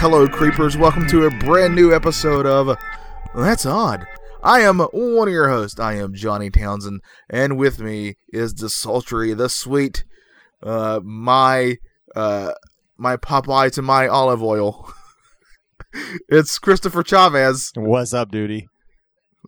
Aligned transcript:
Hello, 0.00 0.26
creepers. 0.26 0.76
Welcome 0.76 1.06
to 1.08 1.24
a 1.26 1.30
brand 1.30 1.74
new 1.74 1.94
episode 1.94 2.46
of 2.46 2.76
That's 3.34 3.66
Odd. 3.66 4.06
I 4.42 4.60
am 4.60 4.78
one 4.78 5.28
of 5.28 5.32
your 5.34 5.48
hosts. 5.50 5.78
I 5.78 5.94
am 5.94 6.14
Johnny 6.14 6.48
Townsend, 6.50 7.02
and 7.28 7.58
with 7.58 7.80
me 7.80 8.16
is 8.32 8.54
the 8.54 8.70
sultry, 8.70 9.34
the 9.34 9.48
sweet, 9.50 10.04
uh, 10.62 11.00
my, 11.04 11.76
uh, 12.16 12.52
my 12.96 13.16
Popeye 13.18 13.70
to 13.72 13.82
my 13.82 14.08
olive 14.08 14.42
oil. 14.42 14.90
it's 16.28 16.58
Christopher 16.58 17.02
Chavez. 17.02 17.70
What's 17.76 18.14
up, 18.14 18.30
duty? 18.30 18.68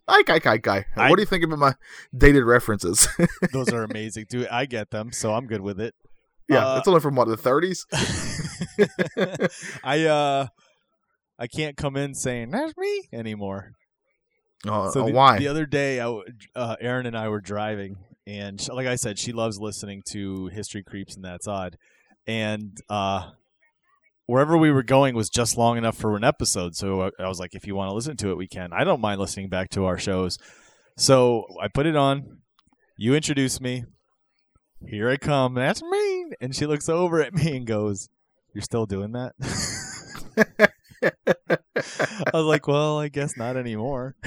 Hi, 0.08 0.22
guy, 0.22 0.38
guy, 0.38 0.58
guy. 0.58 0.84
I- 0.96 1.08
What 1.08 1.16
do 1.16 1.22
you 1.22 1.26
think 1.26 1.44
about 1.44 1.58
my 1.58 1.74
dated 2.16 2.44
references? 2.44 3.08
Those 3.52 3.70
are 3.70 3.84
amazing, 3.90 4.26
dude. 4.28 4.48
I 4.48 4.66
get 4.66 4.90
them, 4.90 5.12
so 5.12 5.32
I'm 5.32 5.46
good 5.46 5.62
with 5.62 5.80
it. 5.80 5.94
yeah, 6.48 6.66
Uh, 6.66 6.78
it's 6.78 6.88
only 6.88 7.00
from 7.00 7.14
what 7.14 7.28
the 7.28 7.36
30s. 7.38 7.86
I 9.84 10.04
uh, 10.04 10.46
I 11.38 11.46
can't 11.46 11.76
come 11.76 11.96
in 11.96 12.14
saying 12.14 12.50
that's 12.50 12.76
me 12.76 13.08
anymore. 13.12 13.72
Oh, 14.66 14.90
So 14.90 15.02
oh, 15.02 15.06
the, 15.06 15.12
why? 15.12 15.38
The 15.38 15.48
other 15.48 15.66
day, 15.66 16.00
I 16.00 16.20
uh, 16.54 16.76
Aaron 16.80 17.06
and 17.06 17.16
I 17.16 17.28
were 17.28 17.40
driving, 17.40 17.96
and 18.26 18.60
she, 18.60 18.70
like 18.72 18.86
I 18.86 18.96
said, 18.96 19.18
she 19.18 19.32
loves 19.32 19.58
listening 19.58 20.02
to 20.10 20.46
History 20.48 20.82
Creeps, 20.82 21.16
and 21.16 21.24
that's 21.24 21.48
odd. 21.48 21.76
And 22.26 22.78
uh, 22.88 23.30
wherever 24.26 24.56
we 24.56 24.70
were 24.70 24.82
going 24.82 25.14
was 25.14 25.28
just 25.28 25.56
long 25.56 25.76
enough 25.76 25.96
for 25.96 26.16
an 26.16 26.24
episode. 26.24 26.76
So 26.76 27.02
I, 27.02 27.10
I 27.18 27.28
was 27.28 27.40
like, 27.40 27.54
if 27.54 27.66
you 27.66 27.74
want 27.74 27.90
to 27.90 27.94
listen 27.94 28.16
to 28.18 28.30
it, 28.30 28.36
we 28.36 28.46
can. 28.46 28.72
I 28.72 28.84
don't 28.84 29.00
mind 29.00 29.20
listening 29.20 29.48
back 29.48 29.70
to 29.70 29.84
our 29.84 29.98
shows. 29.98 30.38
So 30.96 31.44
I 31.60 31.68
put 31.68 31.86
it 31.86 31.96
on. 31.96 32.38
You 32.96 33.14
introduce 33.14 33.60
me. 33.60 33.84
Here 34.86 35.10
I 35.10 35.16
come. 35.16 35.54
That's 35.54 35.82
me. 35.82 36.32
And 36.40 36.54
she 36.54 36.66
looks 36.66 36.88
over 36.88 37.22
at 37.22 37.34
me 37.34 37.56
and 37.56 37.66
goes, 37.66 38.08
"You're 38.54 38.62
still 38.62 38.86
doing 38.86 39.12
that." 39.12 39.34
I 41.02 42.30
was 42.32 42.46
like, 42.46 42.66
"Well, 42.66 42.98
I 42.98 43.08
guess 43.08 43.36
not 43.36 43.56
anymore." 43.56 44.16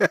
uh, 0.00 0.06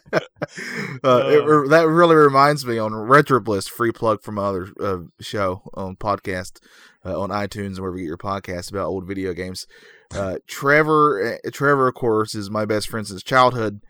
it, 1.03 1.45
re- 1.45 1.69
that 1.69 1.87
really 1.87 2.15
reminds 2.15 2.65
me 2.65 2.77
on 2.77 2.93
Retro 2.93 3.39
Retrobliss, 3.39 3.69
free 3.69 3.91
plug 3.91 4.21
from 4.21 4.37
other 4.37 4.67
uh, 4.79 4.99
show 5.19 5.63
on 5.73 5.95
podcast 5.95 6.59
uh, 7.05 7.19
on 7.19 7.29
iTunes 7.29 7.75
and 7.75 7.79
wherever 7.79 7.97
you 7.97 8.03
get 8.03 8.09
your 8.09 8.17
podcasts 8.17 8.69
about 8.69 8.87
old 8.87 9.07
video 9.07 9.33
games. 9.33 9.65
Uh, 10.13 10.37
Trevor, 10.47 11.39
uh, 11.45 11.49
Trevor, 11.51 11.87
of 11.87 11.95
course, 11.95 12.35
is 12.35 12.49
my 12.49 12.65
best 12.65 12.89
friend 12.89 13.07
since 13.07 13.23
childhood, 13.23 13.81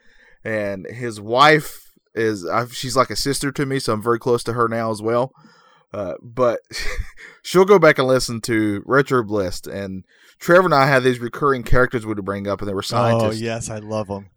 and 0.44 0.86
his 0.88 1.20
wife 1.20 1.78
is 2.16 2.46
i 2.46 2.66
she's 2.66 2.96
like 2.96 3.10
a 3.10 3.16
sister 3.16 3.52
to 3.52 3.66
me, 3.66 3.80
so 3.80 3.94
I'm 3.94 4.04
very 4.04 4.20
close 4.20 4.44
to 4.44 4.54
her 4.54 4.68
now 4.68 4.92
as 4.92 5.02
well. 5.02 5.32
Uh, 5.94 6.14
but 6.22 6.60
she'll 7.44 7.66
go 7.66 7.80
back 7.80 7.98
and 7.98 8.08
listen 8.08 8.42
to 8.42 8.84
Retro 8.86 9.24
Bliss, 9.24 9.62
and 9.66 10.06
Trevor 10.40 10.66
and 10.66 10.74
I 10.76 10.86
had 10.88 11.04
these 11.04 11.20
recurring 11.20 11.64
characters 11.64 12.06
we 12.06 12.14
would 12.14 12.26
bring 12.26 12.48
up, 12.48 12.62
and 12.62 12.70
they 12.70 12.74
were 12.74 12.84
scientists 12.84 13.42
Oh 13.42 13.44
yes, 13.44 13.70
I 13.70 13.78
love 13.80 14.08
them. 14.08 14.30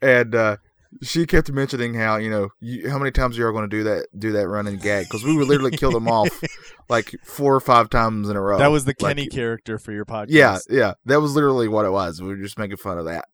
and 0.00 0.34
uh, 0.34 0.56
she 1.00 1.24
kept 1.26 1.50
mentioning 1.50 1.94
how 1.94 2.16
you 2.16 2.28
know 2.28 2.50
you, 2.60 2.90
how 2.90 2.98
many 2.98 3.10
times 3.10 3.38
you 3.38 3.46
are 3.46 3.52
going 3.52 3.68
to 3.68 3.74
do 3.76 3.82
that 3.84 4.08
do 4.18 4.32
that 4.32 4.46
running 4.48 4.76
gag 4.76 5.06
because 5.06 5.24
we 5.24 5.34
would 5.34 5.48
literally 5.48 5.74
kill 5.74 5.90
them 5.90 6.06
off 6.08 6.28
like 6.90 7.14
four 7.24 7.54
or 7.54 7.60
five 7.60 7.88
times 7.88 8.28
in 8.28 8.36
a 8.36 8.40
row. 8.40 8.58
That 8.58 8.66
was 8.70 8.84
the 8.84 8.94
Like, 9.00 9.16
Kenny 9.16 9.28
character 9.28 9.78
for 9.78 9.92
your 9.92 10.04
podcast. 10.04 10.26
yeah, 10.28 10.58
yeah, 10.68 10.92
that 11.06 11.22
was 11.22 11.34
literally 11.34 11.68
what 11.68 11.86
it 11.86 11.90
was. 11.90 12.20
We 12.20 12.28
were 12.28 12.36
just 12.36 12.58
making 12.58 12.76
fun 12.76 12.98
of 12.98 13.06
that. 13.06 13.24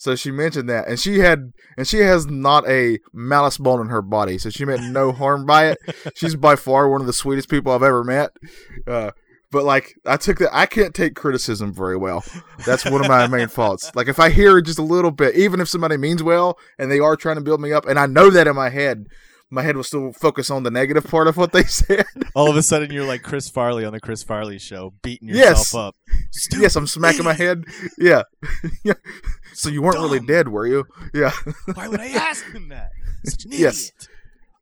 So 0.00 0.16
she 0.16 0.30
mentioned 0.30 0.66
that, 0.70 0.88
and 0.88 0.98
she 0.98 1.18
had, 1.18 1.52
and 1.76 1.86
she 1.86 1.98
has 1.98 2.24
not 2.24 2.66
a 2.66 3.00
malice 3.12 3.58
bone 3.58 3.82
in 3.82 3.88
her 3.88 4.00
body, 4.00 4.38
so 4.38 4.48
she 4.48 4.64
meant 4.64 4.90
no 4.90 5.12
harm 5.12 5.44
by 5.44 5.72
it. 5.72 5.78
She's 6.14 6.34
by 6.36 6.56
far 6.56 6.88
one 6.88 7.02
of 7.02 7.06
the 7.06 7.12
sweetest 7.12 7.50
people 7.50 7.70
I've 7.70 7.82
ever 7.82 8.02
met. 8.02 8.30
Uh, 8.86 9.10
but 9.50 9.64
like, 9.64 9.96
I 10.06 10.16
took 10.16 10.38
that. 10.38 10.56
I 10.56 10.64
can't 10.64 10.94
take 10.94 11.14
criticism 11.14 11.74
very 11.74 11.98
well. 11.98 12.24
That's 12.64 12.86
one 12.86 13.02
of 13.02 13.08
my 13.08 13.26
main 13.26 13.48
faults. 13.48 13.94
Like, 13.94 14.08
if 14.08 14.18
I 14.18 14.30
hear 14.30 14.62
just 14.62 14.78
a 14.78 14.82
little 14.82 15.10
bit, 15.10 15.34
even 15.34 15.60
if 15.60 15.68
somebody 15.68 15.98
means 15.98 16.22
well 16.22 16.58
and 16.78 16.90
they 16.90 16.98
are 16.98 17.14
trying 17.14 17.36
to 17.36 17.42
build 17.42 17.60
me 17.60 17.74
up, 17.74 17.84
and 17.84 17.98
I 17.98 18.06
know 18.06 18.30
that 18.30 18.46
in 18.46 18.56
my 18.56 18.70
head, 18.70 19.04
my 19.50 19.62
head 19.62 19.76
will 19.76 19.82
still 19.84 20.12
focus 20.12 20.50
on 20.50 20.62
the 20.62 20.70
negative 20.70 21.04
part 21.04 21.26
of 21.28 21.36
what 21.36 21.52
they 21.52 21.62
said. 21.64 22.06
All 22.34 22.48
of 22.48 22.56
a 22.56 22.62
sudden, 22.62 22.90
you're 22.92 23.04
like 23.06 23.22
Chris 23.22 23.48
Farley 23.50 23.84
on 23.84 23.92
the 23.92 24.00
Chris 24.00 24.22
Farley 24.22 24.58
show, 24.58 24.94
beating 25.02 25.28
Yes. 25.28 25.58
yourself 25.58 25.88
up. 25.88 25.96
Stupid 26.30 26.62
yes, 26.62 26.76
I'm 26.76 26.86
smacking 26.86 27.24
my 27.24 27.32
head. 27.34 27.64
Yeah. 27.98 28.22
yeah. 28.84 28.94
So 29.52 29.68
you 29.68 29.82
weren't 29.82 29.98
really 29.98 30.20
dead, 30.20 30.48
were 30.48 30.66
you? 30.66 30.84
Yeah. 31.12 31.32
Why 31.74 31.88
would 31.88 32.00
I 32.00 32.08
ask 32.08 32.44
him 32.52 32.68
that? 32.68 32.90
Such 33.24 33.44
an 33.46 33.50
Yes. 33.52 33.88
idiot. 33.90 34.08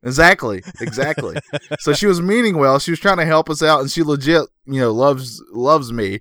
Exactly. 0.03 0.63
Exactly. 0.79 1.37
so 1.79 1.93
she 1.93 2.07
was 2.07 2.21
meaning 2.21 2.57
well. 2.57 2.79
She 2.79 2.91
was 2.91 2.99
trying 2.99 3.17
to 3.17 3.25
help 3.25 3.49
us 3.49 3.61
out, 3.61 3.81
and 3.81 3.91
she 3.91 4.01
legit, 4.03 4.43
you 4.65 4.79
know, 4.79 4.91
loves 4.91 5.43
loves 5.51 5.91
me. 5.91 6.19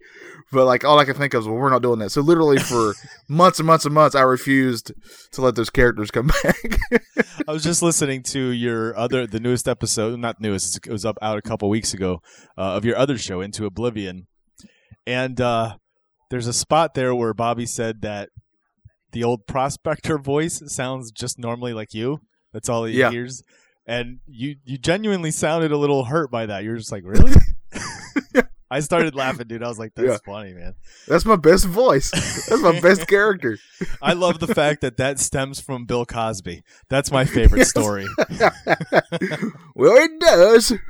But 0.50 0.64
like 0.64 0.82
all 0.82 0.98
I 0.98 1.04
could 1.04 1.16
think 1.16 1.34
of 1.34 1.40
was, 1.40 1.46
well, 1.48 1.56
we're 1.58 1.70
not 1.70 1.82
doing 1.82 1.98
that. 1.98 2.10
So 2.10 2.22
literally 2.22 2.58
for 2.58 2.94
months 3.28 3.58
and 3.60 3.66
months 3.66 3.84
and 3.84 3.94
months, 3.94 4.16
I 4.16 4.22
refused 4.22 4.92
to 5.32 5.42
let 5.42 5.54
those 5.56 5.68
characters 5.70 6.10
come 6.10 6.28
back. 6.42 6.78
I 7.46 7.52
was 7.52 7.62
just 7.62 7.82
listening 7.82 8.22
to 8.28 8.48
your 8.48 8.96
other, 8.98 9.26
the 9.26 9.40
newest 9.40 9.68
episode, 9.68 10.18
not 10.18 10.40
newest, 10.40 10.86
it 10.86 10.90
was 10.90 11.04
up 11.04 11.18
out 11.20 11.36
a 11.36 11.42
couple 11.42 11.68
weeks 11.68 11.92
ago, 11.92 12.20
uh, 12.56 12.62
of 12.76 12.84
your 12.86 12.96
other 12.96 13.18
show, 13.18 13.42
Into 13.42 13.66
Oblivion. 13.66 14.26
And 15.06 15.38
uh, 15.38 15.76
there's 16.30 16.46
a 16.46 16.52
spot 16.54 16.94
there 16.94 17.14
where 17.14 17.34
Bobby 17.34 17.66
said 17.66 18.00
that 18.00 18.30
the 19.12 19.24
old 19.24 19.46
prospector 19.46 20.16
voice 20.22 20.62
sounds 20.66 21.10
just 21.10 21.38
normally 21.38 21.74
like 21.74 21.92
you. 21.92 22.20
That's 22.54 22.70
all 22.70 22.84
he 22.86 22.98
Yeah. 22.98 23.10
hears. 23.10 23.42
And 23.88 24.20
you, 24.26 24.56
you 24.64 24.76
genuinely 24.76 25.30
sounded 25.30 25.72
a 25.72 25.78
little 25.78 26.04
hurt 26.04 26.30
by 26.30 26.46
that. 26.46 26.62
You're 26.62 26.76
just 26.76 26.92
like, 26.92 27.04
really? 27.04 27.32
I 28.70 28.80
started 28.80 29.14
laughing, 29.14 29.46
dude. 29.48 29.62
I 29.62 29.68
was 29.68 29.78
like, 29.78 29.94
that's 29.94 30.08
Yeah. 30.08 30.18
funny, 30.26 30.52
man. 30.52 30.74
That's 31.06 31.24
my 31.24 31.36
best 31.36 31.64
voice. 31.64 32.10
That's 32.48 32.62
my 32.62 32.78
best 32.80 33.06
character. 33.08 33.58
I 34.02 34.12
love 34.12 34.40
the 34.40 34.46
fact 34.54 34.82
that 34.82 34.96
that 34.98 35.18
stems 35.18 35.58
from 35.60 35.86
Bill 35.86 36.04
Cosby. 36.04 36.62
That's 36.90 37.10
my 37.10 37.24
favorite 37.24 37.64
story. 37.66 38.06
well, 39.74 39.96
it 39.96 40.20
does. 40.20 40.72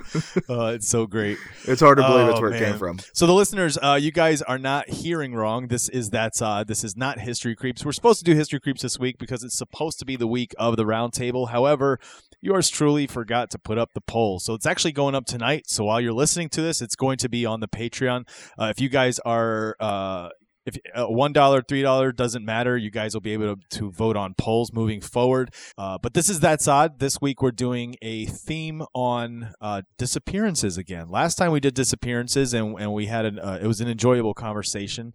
Uh, 0.49 0.73
it's 0.75 0.89
so 0.89 1.07
great. 1.07 1.37
It's 1.67 1.81
hard 1.83 1.99
to 1.99 2.03
believe 2.03 2.25
Oh, 2.25 2.27
that's 2.29 2.41
where 2.41 2.51
it 2.53 2.59
came 2.59 2.79
from. 2.79 2.99
So 3.13 3.27
the 3.27 3.35
listeners, 3.35 3.77
uh, 3.83 3.99
you 4.01 4.11
guys 4.11 4.41
are 4.41 4.57
not 4.59 4.89
hearing 4.89 5.35
wrong. 5.35 5.69
This 5.69 5.89
is 5.91 6.09
that's 6.11 6.41
uh, 6.41 6.65
this 6.65 6.83
is 6.83 6.97
not 6.97 7.19
history 7.21 7.55
creeps. 7.55 7.85
We're 7.85 7.93
supposed 7.93 8.19
to 8.21 8.25
do 8.25 8.35
history 8.35 8.59
creeps 8.61 8.81
this 8.83 8.99
week 8.99 9.19
because 9.19 9.45
it's 9.45 9.57
supposed 9.57 9.99
to 9.99 10.07
be 10.07 10.17
the 10.17 10.27
week 10.27 10.55
of 10.59 10.77
the 10.77 10.85
roundtable. 10.85 11.51
However, 11.51 12.01
yours 12.41 12.71
truly 12.71 13.07
forgot 13.07 13.51
to 13.51 13.59
put 13.59 13.77
up 13.77 13.93
the 13.93 14.01
poll, 14.01 14.39
so 14.41 14.55
it's 14.55 14.67
actually 14.67 14.93
going 14.93 15.15
up 15.15 15.27
tonight. 15.27 15.69
So 15.69 15.85
while 15.85 16.01
you're 16.01 16.13
listening 16.15 16.49
to 16.51 16.63
this, 16.63 16.81
it's 16.81 16.97
going 16.97 17.19
to 17.19 17.29
be 17.29 17.45
on 17.45 17.61
the 17.61 17.68
Patreon. 17.69 18.29
Uh, 18.59 18.67
if 18.67 18.81
you 18.81 18.89
guys 18.89 19.19
are 19.21 19.77
uh, 19.81 20.31
if 20.69 20.77
uh, 20.95 21.07
one 21.07 21.33
dollar, 21.33 21.63
three 21.63 21.83
dollar 21.83 22.13
doesn't 22.13 22.45
matter, 22.45 22.77
you 22.77 22.91
guys 22.91 23.15
will 23.15 23.21
be 23.21 23.33
able 23.33 23.57
to, 23.57 23.79
to 23.79 23.91
vote 23.91 24.17
on 24.17 24.35
polls 24.37 24.73
moving 24.73 25.01
forward. 25.01 25.53
Uh, 25.77 25.99
but 26.01 26.15
this 26.15 26.29
is 26.29 26.41
that's 26.41 26.69
odd. 26.69 27.01
This 27.01 27.21
week 27.21 27.43
we're 27.43 27.51
doing 27.51 27.97
a 28.03 28.27
theme 28.27 28.83
on 28.95 29.53
uh, 29.61 29.83
disappearances 29.97 30.77
again. 30.77 31.09
Last 31.11 31.37
time 31.37 31.53
we 31.53 31.61
did 31.61 31.75
disappearances, 31.75 32.55
and 32.55 32.79
and 32.79 32.93
we 32.93 33.07
had 33.07 33.25
an 33.25 33.39
uh, 33.39 33.59
it 33.61 33.67
was 33.67 33.81
an 33.81 33.89
enjoyable 33.89 34.35
conversation. 34.35 35.15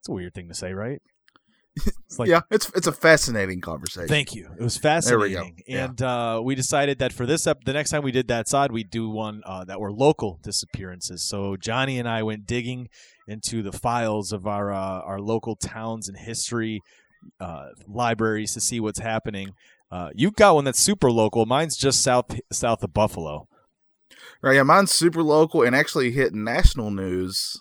It's 0.00 0.08
a 0.08 0.12
weird 0.12 0.34
thing 0.34 0.48
to 0.48 0.54
say, 0.54 0.72
right? 0.72 1.00
It's 2.06 2.18
like 2.18 2.28
yeah, 2.28 2.40
it's 2.50 2.70
it's 2.74 2.86
a 2.86 2.92
fascinating 2.92 3.60
conversation. 3.60 4.08
Thank 4.08 4.34
you. 4.34 4.48
It 4.58 4.62
was 4.62 4.78
fascinating. 4.78 5.34
There 5.34 5.42
we 5.44 5.50
go. 5.50 5.56
Yeah. 5.66 5.84
And 5.84 6.02
uh, 6.02 6.40
we 6.42 6.54
decided 6.54 6.98
that 7.00 7.12
for 7.12 7.26
this 7.26 7.46
ep- 7.46 7.64
the 7.64 7.74
next 7.74 7.90
time 7.90 8.02
we 8.02 8.12
did 8.12 8.28
that 8.28 8.48
side, 8.48 8.72
we'd 8.72 8.90
do 8.90 9.10
one 9.10 9.42
uh, 9.44 9.64
that 9.64 9.78
were 9.78 9.92
local 9.92 10.40
disappearances. 10.42 11.22
So 11.22 11.56
Johnny 11.56 11.98
and 11.98 12.08
I 12.08 12.22
went 12.22 12.46
digging 12.46 12.88
into 13.26 13.62
the 13.62 13.72
files 13.72 14.32
of 14.32 14.46
our 14.46 14.72
uh, 14.72 15.00
our 15.00 15.20
local 15.20 15.54
towns 15.54 16.08
and 16.08 16.16
history 16.16 16.80
uh, 17.40 17.68
libraries 17.86 18.54
to 18.54 18.60
see 18.60 18.80
what's 18.80 19.00
happening. 19.00 19.54
Uh, 19.90 20.10
you've 20.14 20.36
got 20.36 20.54
one 20.54 20.64
that's 20.64 20.80
super 20.80 21.10
local. 21.10 21.46
Mine's 21.46 21.76
just 21.76 22.02
south 22.02 22.40
south 22.50 22.82
of 22.82 22.94
Buffalo. 22.94 23.48
Right, 24.40 24.56
yeah, 24.56 24.62
mine's 24.62 24.92
super 24.92 25.22
local 25.22 25.62
and 25.62 25.74
actually 25.74 26.12
hit 26.12 26.32
national 26.32 26.90
news. 26.90 27.60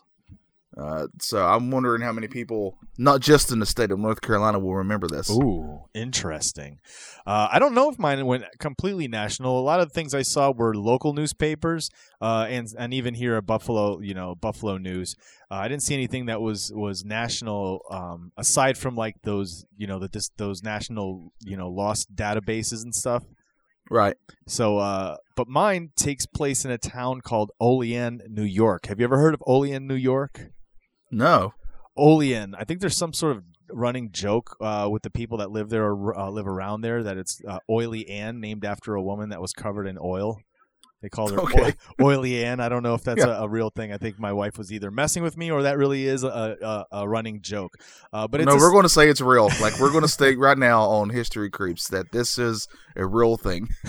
Uh, 0.80 1.08
so 1.20 1.44
I'm 1.44 1.72
wondering 1.72 2.02
how 2.02 2.12
many 2.12 2.28
people, 2.28 2.78
not 3.00 3.20
just 3.20 3.52
in 3.52 3.60
the 3.60 3.66
state 3.66 3.90
of 3.90 3.98
North 3.98 4.22
Carolina, 4.22 4.60
will 4.60 4.76
remember 4.76 5.08
this. 5.08 5.30
Ooh, 5.32 5.80
interesting. 5.96 6.80
Uh, 7.26 7.48
I 7.52 7.58
don't 7.58 7.74
know 7.74 7.90
if 7.90 7.98
mine 7.98 8.24
went 8.26 8.46
completely 8.60 9.08
national. 9.08 9.60
A 9.60 9.62
lot 9.62 9.80
of 9.80 9.88
the 9.88 9.94
things 9.94 10.14
I 10.14 10.22
saw 10.22 10.52
were 10.52 10.76
local 10.76 11.14
newspapers, 11.14 11.90
uh, 12.22 12.46
and 12.48 12.68
and 12.78 12.94
even 12.94 13.16
here 13.16 13.36
at 13.36 13.48
Buffalo, 13.48 14.00
you 14.02 14.14
know, 14.14 14.36
Buffalo 14.36 14.78
News. 14.78 15.16
Uh, 15.50 15.56
I 15.56 15.68
didn't 15.68 15.84
see 15.84 15.96
anything 15.96 16.28
that 16.28 16.42
was 16.42 16.72
was 16.74 17.04
national, 17.04 17.82
um, 17.90 18.32
aside 18.38 18.78
from 18.78 18.96
like 18.96 19.16
those, 19.24 19.66
you 19.78 19.88
know, 19.88 19.98
the 19.98 20.30
those 20.38 20.62
national, 20.62 21.32
you 21.44 21.58
know, 21.58 21.70
lost 21.70 22.16
databases 22.16 22.84
and 22.84 22.94
stuff. 22.94 23.24
Right. 23.90 24.18
So, 24.48 24.78
uh, 24.78 25.18
but 25.36 25.48
mine 25.48 25.90
takes 25.96 26.26
place 26.26 26.66
in 26.66 26.72
a 26.72 26.78
town 26.78 27.22
called 27.22 27.52
Olean, 27.60 28.22
New 28.28 28.44
York. 28.44 28.88
Have 28.88 29.00
you 29.00 29.06
ever 29.06 29.18
heard 29.18 29.34
of 29.34 29.42
Olean, 29.48 29.88
New 29.88 29.96
York? 29.96 30.52
No. 31.12 31.54
Olean. 31.96 32.56
I 32.56 32.64
think 32.64 32.80
there's 32.80 32.98
some 32.98 33.14
sort 33.14 33.38
of 33.38 33.44
running 33.70 34.12
joke 34.12 34.56
uh, 34.62 34.88
with 34.92 35.04
the 35.04 35.10
people 35.10 35.40
that 35.40 35.52
live 35.52 35.70
there 35.70 35.86
or 35.86 36.18
uh, 36.18 36.30
live 36.30 36.48
around 36.48 36.82
there 36.82 37.04
that 37.04 37.18
it's 37.18 37.42
uh, 37.48 37.60
Oily 37.70 38.08
Ann, 38.10 38.40
named 38.40 38.64
after 38.64 38.96
a 38.96 39.02
woman 39.02 39.30
that 39.30 39.42
was 39.42 39.54
covered 39.54 39.88
in 39.88 39.98
oil. 40.02 40.40
They 41.02 41.10
call 41.10 41.30
her 41.30 41.40
Okay. 41.42 41.76
Oi- 42.02 42.04
Oily 42.06 42.44
Ann. 42.44 42.60
I 42.60 42.70
don't 42.70 42.82
know 42.82 42.96
if 42.96 43.04
that's 43.04 43.24
Yeah. 43.24 43.38
a, 43.40 43.44
a 43.44 43.48
real 43.48 43.70
thing. 43.70 43.94
I 43.94 43.98
think 43.98 44.20
my 44.20 44.34
wife 44.34 44.58
was 44.58 44.72
either 44.74 44.90
messing 44.90 45.22
with 45.22 45.38
me 45.38 45.52
or 45.52 45.62
that 45.62 45.78
really 45.78 46.06
is 46.06 46.24
a, 46.24 46.58
a, 46.60 46.86
a 47.04 47.08
running 47.08 47.42
joke. 47.42 47.76
Uh, 48.12 48.28
but 48.28 48.42
it's 48.42 48.48
no, 48.48 48.56
we're 48.56 48.72
going 48.72 48.82
to 48.84 48.90
say 48.90 49.08
it's 49.08 49.22
real. 49.22 49.50
Like 49.62 49.80
we're 49.80 49.92
going 49.92 50.02
to 50.04 50.08
state 50.08 50.40
right 50.40 50.58
now 50.58 50.82
on 50.82 51.10
History 51.12 51.52
Creeps 51.52 51.88
that 51.90 52.12
this 52.12 52.40
is 52.40 52.68
a 52.96 53.06
real 53.06 53.38
thing. 53.38 53.68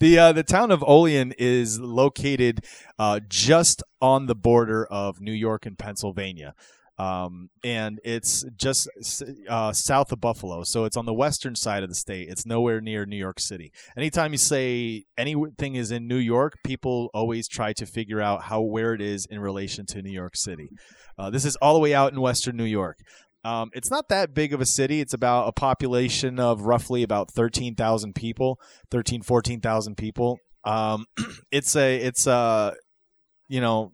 the 0.00 0.18
uh, 0.18 0.32
the 0.32 0.42
town 0.44 0.70
of 0.70 0.82
Olean 0.86 1.32
is 1.38 1.80
located 1.80 2.64
uh, 2.98 3.20
just 3.28 3.82
on 4.00 4.26
the 4.26 4.34
border 4.34 4.86
of 4.86 5.20
New 5.20 5.32
York 5.32 5.66
and 5.66 5.78
Pennsylvania. 5.78 6.54
Um, 6.98 7.50
and 7.62 8.00
it's 8.02 8.44
just 8.56 8.88
uh, 9.48 9.72
south 9.72 10.10
of 10.10 10.20
Buffalo, 10.20 10.64
so 10.64 10.84
it's 10.84 10.96
on 10.96 11.06
the 11.06 11.14
western 11.14 11.54
side 11.54 11.84
of 11.84 11.88
the 11.88 11.94
state. 11.94 12.28
It's 12.28 12.44
nowhere 12.44 12.80
near 12.80 13.06
New 13.06 13.16
York 13.16 13.38
City. 13.38 13.72
Anytime 13.96 14.32
you 14.32 14.38
say 14.38 15.04
anything 15.16 15.76
is 15.76 15.92
in 15.92 16.08
New 16.08 16.16
York, 16.16 16.54
people 16.64 17.10
always 17.14 17.46
try 17.46 17.72
to 17.74 17.86
figure 17.86 18.20
out 18.20 18.42
how 18.44 18.62
where 18.62 18.94
it 18.94 19.00
is 19.00 19.26
in 19.26 19.38
relation 19.38 19.86
to 19.86 20.02
New 20.02 20.10
York 20.10 20.36
City. 20.36 20.70
Uh, 21.16 21.30
this 21.30 21.44
is 21.44 21.54
all 21.56 21.74
the 21.74 21.80
way 21.80 21.94
out 21.94 22.12
in 22.12 22.20
western 22.20 22.56
New 22.56 22.64
York. 22.64 22.98
Um, 23.44 23.70
it's 23.72 23.90
not 23.90 24.08
that 24.08 24.34
big 24.34 24.52
of 24.52 24.60
a 24.60 24.66
city. 24.66 25.00
It's 25.00 25.14
about 25.14 25.46
a 25.46 25.52
population 25.52 26.40
of 26.40 26.62
roughly 26.62 27.04
about 27.04 27.30
13,000 27.30 28.14
people, 28.14 28.58
13, 28.90 29.22
14,000 29.22 29.96
people. 29.96 30.38
Um, 30.64 31.06
it's 31.52 31.76
a, 31.76 31.96
it's 31.96 32.26
a, 32.26 32.74
you 33.48 33.60
know, 33.60 33.92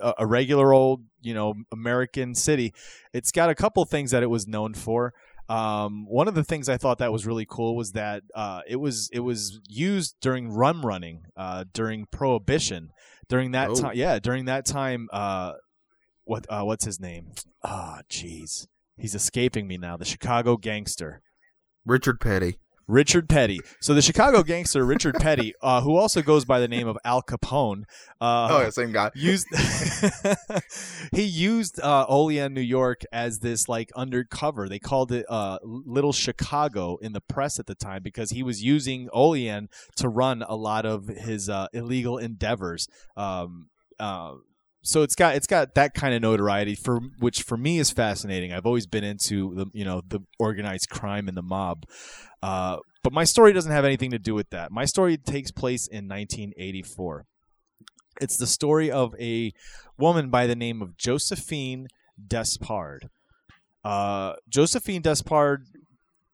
a, 0.00 0.14
a 0.18 0.26
regular 0.26 0.72
old, 0.72 1.04
you 1.20 1.34
know, 1.34 1.54
American 1.72 2.34
city. 2.34 2.72
It's 3.12 3.30
got 3.32 3.50
a 3.50 3.54
couple 3.54 3.84
things 3.84 4.10
that 4.10 4.22
it 4.22 4.28
was 4.30 4.46
known 4.46 4.74
for. 4.74 5.12
Um, 5.48 6.04
one 6.06 6.28
of 6.28 6.34
the 6.34 6.44
things 6.44 6.68
I 6.68 6.76
thought 6.76 6.98
that 6.98 7.10
was 7.12 7.26
really 7.26 7.46
cool 7.48 7.74
was 7.74 7.92
that 7.92 8.22
uh, 8.34 8.60
it 8.68 8.76
was 8.76 9.08
it 9.12 9.20
was 9.20 9.60
used 9.66 10.16
during 10.20 10.50
rum 10.50 10.84
running 10.84 11.22
uh, 11.36 11.64
during 11.72 12.06
Prohibition. 12.06 12.90
During 13.28 13.52
that 13.52 13.70
Oh. 13.70 13.74
time, 13.74 13.92
yeah, 13.94 14.18
during 14.18 14.44
that 14.46 14.64
time, 14.66 15.08
uh, 15.12 15.52
what 16.24 16.46
uh, 16.50 16.62
what's 16.64 16.84
his 16.84 16.98
name? 17.00 17.32
Ah, 17.64 18.00
jeez, 18.10 18.66
he's 18.98 19.14
escaping 19.14 19.66
me 19.66 19.76
now. 19.78 19.96
The 19.96 20.04
Chicago 20.04 20.56
gangster. 20.56 21.22
Richard 21.86 22.20
Petty. 22.20 22.58
Richard 22.88 23.28
Petty. 23.28 23.60
So 23.80 23.94
the 23.94 24.02
Chicago 24.02 24.42
gangster 24.42 24.84
Richard 24.84 25.16
Petty, 25.16 25.54
uh, 25.62 25.82
who 25.82 25.96
also 25.96 26.22
goes 26.22 26.44
by 26.44 26.58
the 26.58 26.66
name 26.66 26.88
of 26.88 26.98
Al 27.04 27.22
Capone, 27.22 27.84
uh, 28.20 28.48
oh, 28.50 28.60
yeah, 28.62 28.70
same 28.70 28.90
guy. 28.90 29.10
used 29.14 29.46
he 31.12 31.22
used 31.22 31.80
uh, 31.80 32.06
Olean, 32.08 32.54
New 32.54 32.60
York, 32.60 33.02
as 33.12 33.38
this 33.40 33.68
like 33.68 33.90
undercover. 33.94 34.68
They 34.68 34.78
called 34.78 35.12
it 35.12 35.26
uh, 35.28 35.58
Little 35.62 36.12
Chicago 36.12 36.96
in 36.96 37.12
the 37.12 37.20
press 37.20 37.60
at 37.60 37.66
the 37.66 37.74
time 37.74 38.02
because 38.02 38.30
he 38.30 38.42
was 38.42 38.64
using 38.64 39.08
Olean 39.12 39.68
to 39.96 40.08
run 40.08 40.42
a 40.42 40.56
lot 40.56 40.86
of 40.86 41.06
his 41.06 41.48
uh, 41.48 41.68
illegal 41.72 42.18
endeavors. 42.18 42.88
Um, 43.16 43.68
uh, 44.00 44.34
so 44.82 45.02
it's 45.02 45.14
got 45.14 45.36
it's 45.36 45.46
got 45.46 45.74
that 45.74 45.94
kind 45.94 46.14
of 46.14 46.22
notoriety 46.22 46.74
for 46.74 47.00
which 47.18 47.42
for 47.42 47.56
me 47.56 47.78
is 47.78 47.90
fascinating. 47.90 48.52
I've 48.52 48.66
always 48.66 48.86
been 48.86 49.04
into 49.04 49.54
the 49.54 49.66
you 49.72 49.84
know 49.84 50.02
the 50.06 50.20
organized 50.38 50.88
crime 50.88 51.28
and 51.28 51.36
the 51.36 51.42
mob. 51.42 51.84
Uh, 52.42 52.78
but 53.02 53.12
my 53.12 53.24
story 53.24 53.52
doesn't 53.52 53.72
have 53.72 53.84
anything 53.84 54.10
to 54.12 54.18
do 54.18 54.34
with 54.34 54.50
that. 54.50 54.70
My 54.70 54.84
story 54.84 55.16
takes 55.16 55.50
place 55.50 55.86
in 55.86 56.08
1984. 56.08 57.24
It's 58.20 58.36
the 58.36 58.46
story 58.46 58.90
of 58.90 59.14
a 59.20 59.52
woman 59.98 60.30
by 60.30 60.46
the 60.46 60.56
name 60.56 60.82
of 60.82 60.96
Josephine 60.96 61.88
Despard. 62.24 63.08
Uh, 63.84 64.34
Josephine 64.48 65.02
Despard 65.02 65.66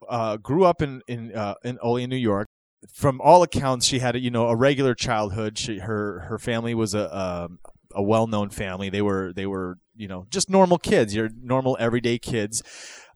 uh, 0.08 0.36
grew 0.36 0.64
up 0.64 0.82
in 0.82 1.02
in 1.06 1.34
uh, 1.34 1.54
in 1.64 1.78
Olean, 1.82 2.10
New 2.10 2.16
York. 2.16 2.48
From 2.92 3.20
all 3.22 3.42
accounts, 3.42 3.86
she 3.86 3.98
had 3.98 4.14
a, 4.14 4.20
you 4.20 4.30
know 4.30 4.48
a 4.48 4.56
regular 4.56 4.94
childhood. 4.94 5.58
She 5.58 5.78
her 5.78 6.20
her 6.28 6.38
family 6.38 6.74
was 6.74 6.94
a 6.94 7.16
um, 7.16 7.58
a 7.94 8.02
well 8.02 8.26
known 8.26 8.50
family. 8.50 8.90
They 8.90 9.02
were 9.02 9.32
they 9.34 9.46
were 9.46 9.78
you 9.96 10.08
know 10.08 10.26
just 10.30 10.50
normal 10.50 10.78
kids, 10.78 11.14
your 11.14 11.30
normal 11.40 11.76
everyday 11.80 12.18
kids. 12.18 12.62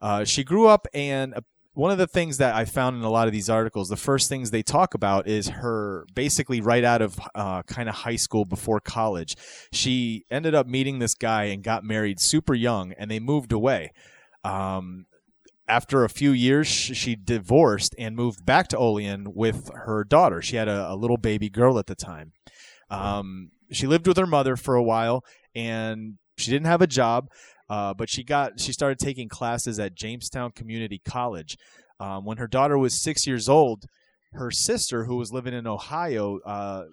Uh, 0.00 0.24
she 0.24 0.44
grew 0.44 0.66
up 0.66 0.86
and. 0.94 1.34
Uh, 1.34 1.40
one 1.74 1.92
of 1.92 1.98
the 1.98 2.08
things 2.08 2.38
that 2.38 2.56
I 2.56 2.64
found 2.64 2.96
in 2.96 3.04
a 3.04 3.08
lot 3.08 3.28
of 3.28 3.32
these 3.32 3.48
articles, 3.48 3.88
the 3.88 3.94
first 3.94 4.28
things 4.28 4.50
they 4.50 4.64
talk 4.64 4.94
about 4.94 5.28
is 5.28 5.46
her 5.46 6.06
basically 6.12 6.60
right 6.60 6.82
out 6.82 7.00
of 7.00 7.20
uh, 7.36 7.62
kind 7.62 7.88
of 7.88 7.94
high 7.94 8.16
school 8.16 8.44
before 8.44 8.80
college. 8.80 9.36
She 9.70 10.24
ended 10.28 10.56
up 10.56 10.66
meeting 10.66 10.98
this 10.98 11.14
guy 11.14 11.44
and 11.44 11.62
got 11.62 11.84
married 11.84 12.18
super 12.18 12.52
young, 12.52 12.94
and 12.98 13.08
they 13.08 13.20
moved 13.20 13.52
away. 13.52 13.92
Um, 14.42 15.06
after 15.68 16.02
a 16.02 16.08
few 16.08 16.32
years, 16.32 16.66
she 16.66 17.14
divorced 17.14 17.94
and 17.96 18.16
moved 18.16 18.44
back 18.44 18.66
to 18.68 18.76
Olean 18.76 19.34
with 19.34 19.70
her 19.72 20.02
daughter. 20.02 20.42
She 20.42 20.56
had 20.56 20.66
a, 20.66 20.92
a 20.92 20.96
little 20.96 21.18
baby 21.18 21.48
girl 21.48 21.78
at 21.78 21.86
the 21.86 21.94
time. 21.94 22.32
Um, 22.90 23.50
she 23.70 23.86
lived 23.86 24.06
with 24.06 24.16
her 24.16 24.26
mother 24.26 24.56
for 24.56 24.74
a 24.74 24.82
while, 24.82 25.24
and 25.54 26.18
she 26.36 26.50
didn't 26.50 26.66
have 26.66 26.82
a 26.82 26.86
job. 26.86 27.28
Uh, 27.68 27.92
but 27.92 28.08
she 28.08 28.24
got 28.24 28.58
she 28.58 28.72
started 28.72 28.98
taking 28.98 29.28
classes 29.28 29.78
at 29.78 29.94
Jamestown 29.94 30.52
Community 30.52 31.00
College. 31.04 31.56
Um, 32.00 32.24
when 32.24 32.38
her 32.38 32.46
daughter 32.46 32.78
was 32.78 33.00
six 33.00 33.26
years 33.26 33.48
old, 33.48 33.84
her 34.32 34.50
sister, 34.50 35.04
who 35.04 35.16
was 35.16 35.32
living 35.32 35.52
in 35.52 35.66
Ohio, 35.66 36.38
uh, 36.46 36.84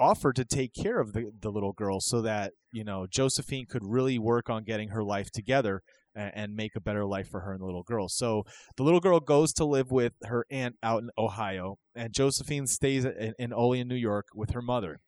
offered 0.00 0.36
to 0.36 0.44
take 0.44 0.74
care 0.74 1.00
of 1.00 1.12
the, 1.12 1.30
the 1.40 1.50
little 1.50 1.72
girl 1.72 2.00
so 2.00 2.22
that 2.22 2.52
you 2.72 2.82
know 2.82 3.06
Josephine 3.08 3.66
could 3.66 3.84
really 3.84 4.18
work 4.18 4.50
on 4.50 4.64
getting 4.64 4.88
her 4.88 5.04
life 5.04 5.30
together 5.30 5.82
and, 6.14 6.56
make 6.56 6.74
a 6.74 6.80
better 6.80 7.04
life 7.04 7.28
for 7.30 7.40
her 7.40 7.52
and 7.52 7.60
the 7.60 7.64
little 7.64 7.84
girl. 7.84 8.08
So 8.08 8.44
the 8.76 8.82
little 8.82 8.98
girl 8.98 9.20
goes 9.20 9.52
to 9.54 9.64
live 9.64 9.92
with 9.92 10.14
her 10.24 10.44
aunt 10.50 10.76
out 10.82 11.02
in 11.02 11.10
Ohio, 11.16 11.78
and 11.94 12.12
Josephine 12.12 12.66
stays 12.66 13.04
in, 13.04 13.34
in 13.38 13.52
Olean, 13.52 13.86
New 13.86 13.94
York, 13.94 14.26
with 14.34 14.50
her 14.50 14.62
mother. 14.62 14.98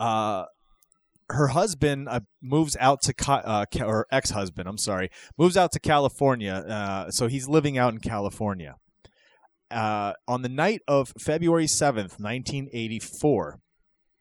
Uh, 0.00 0.44
her 1.32 1.48
husband 1.48 2.08
uh, 2.08 2.20
moves 2.40 2.76
out 2.78 3.02
to 3.02 3.14
uh, 3.28 3.64
or 3.80 4.06
ex-husband, 4.10 4.68
I'm 4.68 4.78
sorry, 4.78 5.10
moves 5.38 5.56
out 5.56 5.72
to 5.72 5.80
California. 5.80 6.52
Uh, 6.52 7.10
so 7.10 7.26
he's 7.26 7.48
living 7.48 7.78
out 7.78 7.92
in 7.92 8.00
California. 8.00 8.76
Uh, 9.70 10.12
on 10.28 10.42
the 10.42 10.48
night 10.48 10.82
of 10.86 11.12
February 11.18 11.66
7th, 11.66 12.20
1984, 12.20 13.58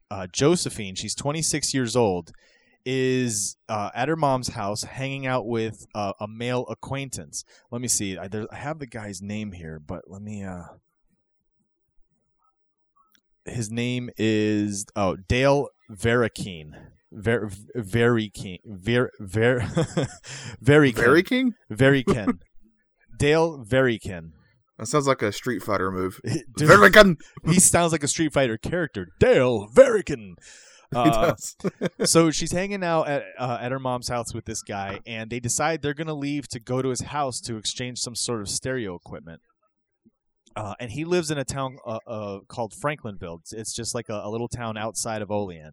uh, 0.09 0.27
Josephine, 0.31 0.95
she's 0.95 1.15
26 1.15 1.73
years 1.73 1.95
old, 1.95 2.31
is 2.85 3.57
uh, 3.67 3.89
at 3.93 4.07
her 4.07 4.15
mom's 4.15 4.49
house 4.49 4.83
hanging 4.83 5.27
out 5.27 5.45
with 5.45 5.85
a 5.93 6.27
male 6.27 6.65
acquaintance. 6.67 7.43
Let 7.69 7.81
me 7.81 7.87
see. 7.87 8.17
I, 8.17 8.27
there, 8.27 8.47
I 8.51 8.55
have 8.55 8.79
the 8.79 8.87
guy's 8.87 9.21
name 9.21 9.51
here, 9.51 9.79
but 9.79 10.03
let 10.07 10.21
me. 10.21 10.45
His 13.45 13.71
name 13.71 14.09
is 14.17 14.85
oh 14.95 15.15
Dale 15.27 15.69
Verikeen. 15.91 16.71
Ver, 17.13 17.49
very 17.75 18.29
keen, 18.29 18.59
very, 18.65 19.09
ver, 19.19 19.67
very 20.61 20.91
Very 20.93 21.23
King? 21.23 21.51
very 21.69 22.03
Ken, 22.05 22.39
Dale 23.17 23.65
Verykin. 23.65 24.31
That 24.77 24.85
sounds 24.87 25.07
like 25.07 25.21
a 25.21 25.33
Street 25.33 25.61
Fighter 25.61 25.91
move. 25.91 26.21
Dude, 26.57 26.67
Very 26.69 26.89
King. 26.89 27.17
he 27.45 27.59
sounds 27.59 27.91
like 27.91 28.03
a 28.03 28.07
Street 28.07 28.31
Fighter 28.31 28.57
character. 28.57 29.07
Dale 29.19 29.67
Verykin. 29.75 30.35
Uh, 30.93 31.33
so 32.03 32.31
she's 32.31 32.51
hanging 32.51 32.83
out 32.83 33.07
at 33.07 33.23
uh, 33.39 33.57
at 33.61 33.71
her 33.71 33.79
mom's 33.79 34.09
house 34.09 34.33
with 34.33 34.43
this 34.43 34.61
guy, 34.61 34.99
and 35.05 35.29
they 35.29 35.39
decide 35.39 35.81
they're 35.81 35.93
gonna 35.93 36.13
leave 36.13 36.49
to 36.49 36.59
go 36.59 36.81
to 36.81 36.89
his 36.89 36.99
house 36.99 37.39
to 37.39 37.55
exchange 37.55 37.97
some 37.97 38.13
sort 38.13 38.41
of 38.41 38.49
stereo 38.49 38.95
equipment. 38.95 39.39
Uh, 40.55 40.73
and 40.79 40.91
he 40.91 41.05
lives 41.05 41.31
in 41.31 41.37
a 41.37 41.45
town 41.45 41.77
uh, 41.85 41.99
uh, 42.07 42.39
called 42.47 42.73
Franklinville. 42.73 43.39
It's, 43.41 43.53
it's 43.53 43.73
just 43.73 43.95
like 43.95 44.09
a, 44.09 44.21
a 44.23 44.29
little 44.29 44.47
town 44.47 44.77
outside 44.77 45.21
of 45.21 45.31
Olean. 45.31 45.71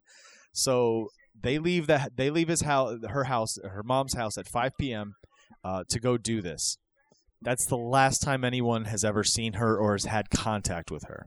So 0.53 1.09
they 1.41 1.59
leave 1.59 1.87
that 1.87 2.17
they 2.17 2.31
leave 2.31 2.49
his 2.49 2.63
house, 2.63 2.99
her 3.09 3.25
house, 3.25 3.59
her 3.63 3.83
mom's 3.83 4.15
house 4.15 4.39
at 4.39 4.49
5 4.49 4.73
p.m. 4.79 5.15
Uh, 5.65 5.85
to 5.89 6.01
go 6.01 6.17
do 6.17 6.41
this. 6.41 6.79
That's 7.43 7.67
the 7.67 7.77
last 7.77 8.23
time 8.23 8.45
anyone 8.45 8.87
has 8.87 9.05
ever 9.05 9.23
seen 9.23 9.55
her 9.55 9.79
or 9.79 9.93
has 9.93 10.05
had 10.05 10.31
contact 10.31 10.91
with 10.91 11.05
her. 11.05 11.27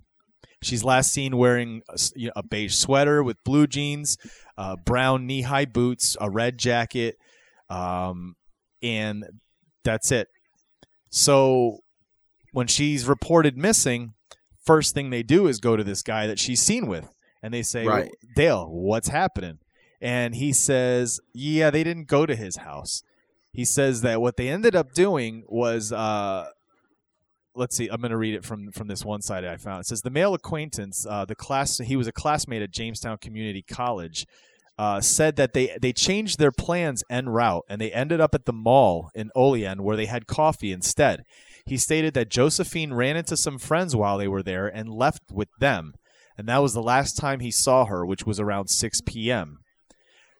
She's 0.64 0.84
last 0.84 1.12
seen 1.12 1.38
wearing 1.38 1.82
a, 1.90 1.98
you 2.16 2.28
know, 2.28 2.34
a 2.36 2.44
beige 2.44 2.76
sweater 2.76 3.24
with 3.24 3.38
blue 3.44 3.66
jeans, 3.66 4.18
uh, 4.58 4.76
brown 4.86 5.26
knee-high 5.26 5.66
boots, 5.66 6.16
a 6.20 6.30
red 6.30 6.60
jacket, 6.60 7.16
um, 7.70 8.36
and 8.84 9.26
that's 9.84 10.12
it. 10.12 10.28
So 11.10 11.80
when 12.52 12.68
she's 12.68 13.08
reported 13.08 13.58
missing, 13.58 14.14
first 14.64 14.94
thing 14.94 15.10
they 15.10 15.24
do 15.24 15.48
is 15.48 15.60
go 15.60 15.76
to 15.76 15.84
this 15.84 16.02
guy 16.02 16.28
that 16.28 16.40
she's 16.40 16.62
seen 16.62 16.88
with, 16.88 17.10
and 17.42 17.54
they 17.54 17.64
say, 17.64 17.86
Right. 17.86 18.12
"Dale, 18.36 18.68
what's 18.70 19.08
happening?" 19.10 19.60
And 20.02 20.36
he 20.36 20.54
says, 20.54 21.20
"Yeah, 21.34 21.70
they 21.70 21.84
didn't 21.84 22.08
go 22.08 22.26
to 22.26 22.36
his 22.36 22.58
house." 22.58 23.04
He 23.54 23.66
says 23.66 24.02
that 24.02 24.22
what 24.22 24.38
they 24.38 24.48
ended 24.48 24.76
up 24.76 24.94
doing 24.94 25.44
was, 25.48 25.92
uh, 25.92 26.48
let's 27.54 27.76
see, 27.76 27.90
I'm 27.90 28.00
going 28.00 28.12
to 28.12 28.18
read 28.18 28.34
it 28.34 28.46
from 28.46 28.72
from 28.72 28.88
this 28.88 29.04
one 29.04 29.22
side 29.22 29.46
I 29.46 29.58
found. 29.58 29.82
It 29.82 29.88
says 29.88 30.02
the 30.02 30.10
male 30.10 30.34
acquaintance, 30.34 31.06
uh, 31.10 31.26
the 31.26 31.36
class, 31.36 31.78
he 31.80 31.96
was 31.96 32.08
a 32.08 32.12
classmate 32.14 32.62
at 32.62 32.72
Jamestown 32.72 33.18
Community 33.18 33.62
College. 33.62 34.26
Uh, 34.78 35.00
said 35.00 35.36
that 35.36 35.54
they 35.54 35.78
they 35.80 35.94
changed 35.94 36.40
their 36.40 36.52
plans 36.52 37.04
en 37.08 37.30
route 37.30 37.64
and 37.70 37.80
they 37.80 37.92
ended 37.92 38.20
up 38.20 38.34
at 38.34 38.46
the 38.46 38.54
mall 38.54 39.12
in 39.14 39.30
Olean 39.36 39.84
where 39.84 39.96
they 39.96 40.08
had 40.08 40.26
coffee 40.26 40.72
instead. 40.72 41.24
He 41.66 41.78
stated 41.78 42.14
that 42.14 42.30
Josephine 42.30 42.94
ran 42.94 43.18
into 43.18 43.38
some 43.38 43.58
friends 43.58 43.96
while 43.96 44.18
they 44.18 44.28
were 44.28 44.44
there 44.44 44.68
and 44.68 44.90
left 44.90 45.24
with 45.32 45.50
them. 45.60 45.94
and 46.38 46.48
that 46.48 46.62
was 46.62 46.74
the 46.74 46.82
last 46.82 47.18
time 47.18 47.40
he 47.40 47.52
saw 47.52 47.86
her, 47.86 48.06
which 48.06 48.26
was 48.26 48.40
around 48.40 48.70
6 48.70 49.02
p.m. 49.02 49.60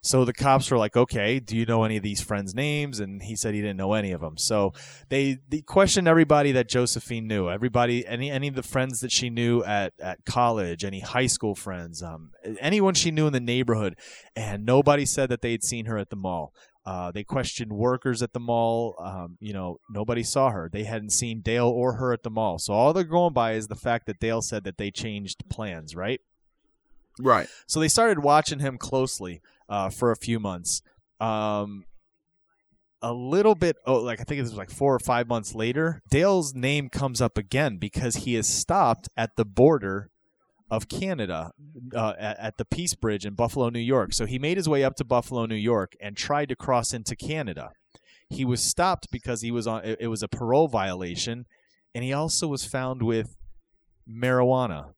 So 0.04 0.26
the 0.26 0.34
cops 0.34 0.72
were 0.72 0.80
like, 0.80 0.98
"Okay, 0.98 1.40
do 1.40 1.56
you 1.56 1.66
know 1.66 1.84
any 1.84 1.96
of 1.96 2.02
these 2.02 2.22
friends' 2.22 2.56
names?" 2.56 3.00
And 3.00 3.22
he 3.22 3.36
said 3.36 3.54
he 3.54 3.62
didn't 3.62 3.78
know 3.78 3.94
any 3.94 4.12
of 4.12 4.22
them. 4.22 4.36
So 4.36 4.74
they, 5.10 5.38
they 5.48 5.62
questioned 5.62 6.08
everybody 6.08 6.52
that 6.54 6.68
Josephine 6.68 7.28
knew, 7.28 7.50
everybody, 7.50 8.06
any 8.08 8.32
any 8.32 8.48
of 8.48 8.56
the 8.56 8.64
friends 8.64 9.02
that 9.02 9.12
she 9.12 9.30
knew 9.30 9.64
at 9.64 9.94
at 10.02 10.26
college, 10.26 10.84
any 10.84 11.02
high 11.02 11.28
school 11.28 11.54
friends, 11.54 12.02
um, 12.02 12.32
anyone 12.60 12.96
she 12.96 13.12
knew 13.12 13.28
in 13.28 13.34
the 13.34 13.40
neighborhood, 13.40 13.96
and 14.36 14.66
nobody 14.66 15.06
said 15.06 15.30
that 15.30 15.42
they 15.42 15.52
had 15.52 15.64
seen 15.64 15.86
her 15.86 16.00
at 16.00 16.10
the 16.10 16.16
mall. 16.16 16.52
Uh, 16.86 17.12
they 17.12 17.24
questioned 17.24 17.72
workers 17.72 18.24
at 18.24 18.34
the 18.34 18.40
mall. 18.40 18.96
Um, 19.00 19.38
you 19.40 19.54
know, 19.54 19.80
nobody 19.90 20.24
saw 20.24 20.50
her. 20.50 20.70
They 20.72 20.84
hadn't 20.84 21.12
seen 21.12 21.42
Dale 21.42 21.68
or 21.68 21.94
her 21.94 22.12
at 22.12 22.24
the 22.24 22.32
mall. 22.32 22.58
So 22.58 22.74
all 22.74 22.94
they're 22.94 23.04
going 23.04 23.34
by 23.34 23.54
is 23.54 23.68
the 23.68 23.76
fact 23.76 24.08
that 24.08 24.20
Dale 24.20 24.42
said 24.42 24.64
that 24.64 24.78
they 24.78 24.90
changed 24.90 25.48
plans, 25.50 25.96
right? 25.96 26.22
Right. 27.20 27.48
So 27.68 27.80
they 27.80 27.88
started 27.88 28.20
watching 28.20 28.60
him 28.60 28.78
closely 28.78 29.42
uh, 29.70 29.90
for 29.90 30.12
a 30.12 30.16
few 30.16 30.40
months. 30.40 30.82
Um, 31.20 31.86
a 33.02 33.14
little 33.14 33.56
bit, 33.56 33.78
oh, 33.86 34.00
like 34.00 34.20
I 34.20 34.24
think 34.24 34.40
it 34.40 34.44
was 34.44 34.56
like 34.56 34.70
four 34.70 34.94
or 34.94 35.00
five 35.00 35.28
months 35.28 35.56
later, 35.56 36.02
Dale's 36.10 36.54
name 36.54 36.90
comes 36.90 37.20
up 37.20 37.38
again 37.38 37.78
because 37.78 38.18
he 38.18 38.36
is 38.36 38.48
stopped 38.48 39.10
at 39.18 39.36
the 39.38 39.46
border 39.46 40.11
of 40.72 40.88
Canada 40.88 41.52
uh, 41.94 42.14
at, 42.18 42.40
at 42.40 42.58
the 42.58 42.64
Peace 42.64 42.96
Bridge 42.96 43.26
in 43.26 43.34
Buffalo, 43.36 43.70
New 43.70 43.80
York. 43.80 44.14
So 44.14 44.26
he 44.26 44.40
made 44.40 44.56
his 44.56 44.70
way 44.70 44.86
up 44.86 44.96
to 44.96 45.04
Buffalo, 45.04 45.46
New 45.46 45.56
York, 45.56 45.96
and 46.00 46.16
tried 46.16 46.48
to 46.50 46.56
cross 46.56 46.94
into 46.94 47.16
Canada. 47.16 47.72
He 48.30 48.46
was 48.46 48.64
stopped 48.64 49.12
because 49.12 49.42
he 49.42 49.52
was 49.52 49.68
on. 49.68 49.84
It, 49.84 49.98
it 50.00 50.08
was 50.08 50.24
a 50.24 50.30
parole 50.30 50.70
violation, 50.70 51.46
and 51.94 52.06
he 52.06 52.14
also 52.14 52.48
was 52.48 52.64
found 52.64 53.04
with 53.04 53.36
marijuana. 54.10 54.94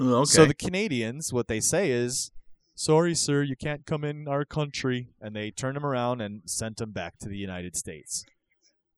Okay. 0.00 0.24
So 0.24 0.46
the 0.46 0.54
Canadians, 0.54 1.30
what 1.34 1.48
they 1.48 1.60
say 1.60 1.90
is, 1.90 2.30
"Sorry, 2.74 3.14
sir, 3.14 3.42
you 3.42 3.56
can't 3.56 3.84
come 3.84 4.04
in 4.04 4.26
our 4.26 4.46
country," 4.46 5.08
and 5.20 5.36
they 5.36 5.50
turned 5.50 5.76
him 5.76 5.84
around 5.84 6.22
and 6.22 6.40
sent 6.46 6.80
him 6.80 6.92
back 6.92 7.18
to 7.18 7.28
the 7.28 7.36
United 7.36 7.76
States. 7.76 8.24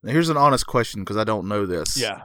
now, 0.04 0.12
here's 0.12 0.28
an 0.28 0.36
honest 0.36 0.68
question 0.68 1.00
because 1.02 1.16
I 1.16 1.24
don't 1.24 1.48
know 1.48 1.66
this. 1.66 2.00
Yeah, 2.00 2.22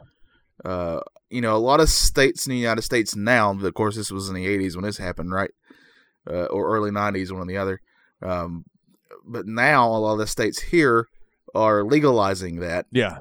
Uh, 0.66 1.00
you 1.30 1.42
know, 1.42 1.56
a 1.56 1.58
lot 1.60 1.80
of 1.80 1.90
states 1.90 2.46
in 2.48 2.52
the 2.52 2.58
United 2.58 2.82
States 2.82 3.16
now. 3.16 3.52
Of 3.52 3.74
course, 3.74 3.96
this 3.96 4.12
was 4.12 4.30
in 4.30 4.36
the 4.36 4.46
'80s 4.48 4.76
when 4.76 4.84
this 4.86 4.98
happened, 4.98 5.32
right? 5.32 5.52
Uh, 6.30 6.46
or 6.46 6.76
early 6.76 6.92
'90s, 6.92 7.32
one 7.32 7.42
or 7.42 7.46
the 7.46 7.58
other. 7.58 7.82
Um, 8.22 8.66
but 9.26 9.46
now 9.46 9.88
a 9.90 9.98
lot 9.98 10.14
of 10.14 10.20
the 10.20 10.28
states 10.28 10.60
here 10.60 11.08
are 11.54 11.84
legalizing 11.84 12.60
that. 12.62 12.86
yeah. 12.92 13.20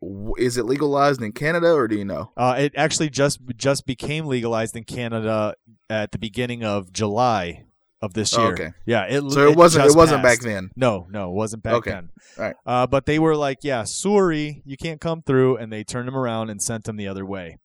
W- 0.00 0.34
Is 0.38 0.56
it 0.56 0.64
legalized 0.64 1.20
in 1.22 1.32
Canada, 1.32 1.72
or 1.72 1.88
do 1.88 1.96
you 1.96 2.04
know? 2.04 2.30
Uh, 2.36 2.54
it 2.58 2.72
actually 2.76 3.10
just 3.10 3.40
just 3.56 3.84
became 3.86 4.26
legalized 4.26 4.76
in 4.76 4.84
Canada 4.84 5.54
at 5.90 6.12
the 6.12 6.18
beginning 6.18 6.62
of 6.64 6.92
July 6.92 7.64
of 8.00 8.14
this 8.14 8.32
Oh, 8.34 8.42
year. 8.44 8.52
okay. 8.52 8.68
Yeah, 8.86 9.04
it 9.04 9.30
So 9.32 9.48
it 9.50 9.56
wasn't. 9.56 9.86
It 9.86 9.96
wasn't 9.96 10.22
back 10.22 10.40
then. 10.40 10.70
No, 10.76 11.06
no, 11.10 11.30
it 11.30 11.34
wasn't 11.34 11.62
back 11.62 11.74
Okay. 11.74 11.90
then. 11.90 12.08
Alright. 12.38 12.56
Uh, 12.64 12.86
but 12.86 13.06
they 13.06 13.18
were 13.18 13.34
like, 13.36 13.58
yeah, 13.62 13.82
sorry, 13.84 14.62
you 14.64 14.76
can't 14.76 15.00
come 15.00 15.22
through, 15.22 15.56
and 15.56 15.72
they 15.72 15.82
turned 15.84 16.08
him 16.08 16.16
around 16.16 16.50
and 16.50 16.62
sent 16.62 16.86
him 16.88 16.96
the 16.96 17.08
other 17.08 17.26
way. 17.26 17.58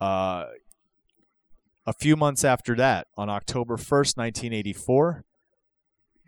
Uh, 0.00 0.46
a 1.86 1.92
few 1.92 2.16
months 2.16 2.42
after 2.44 2.74
that, 2.76 3.06
on 3.16 3.28
October 3.28 3.76
1st, 3.76 4.16
1984, 4.16 5.24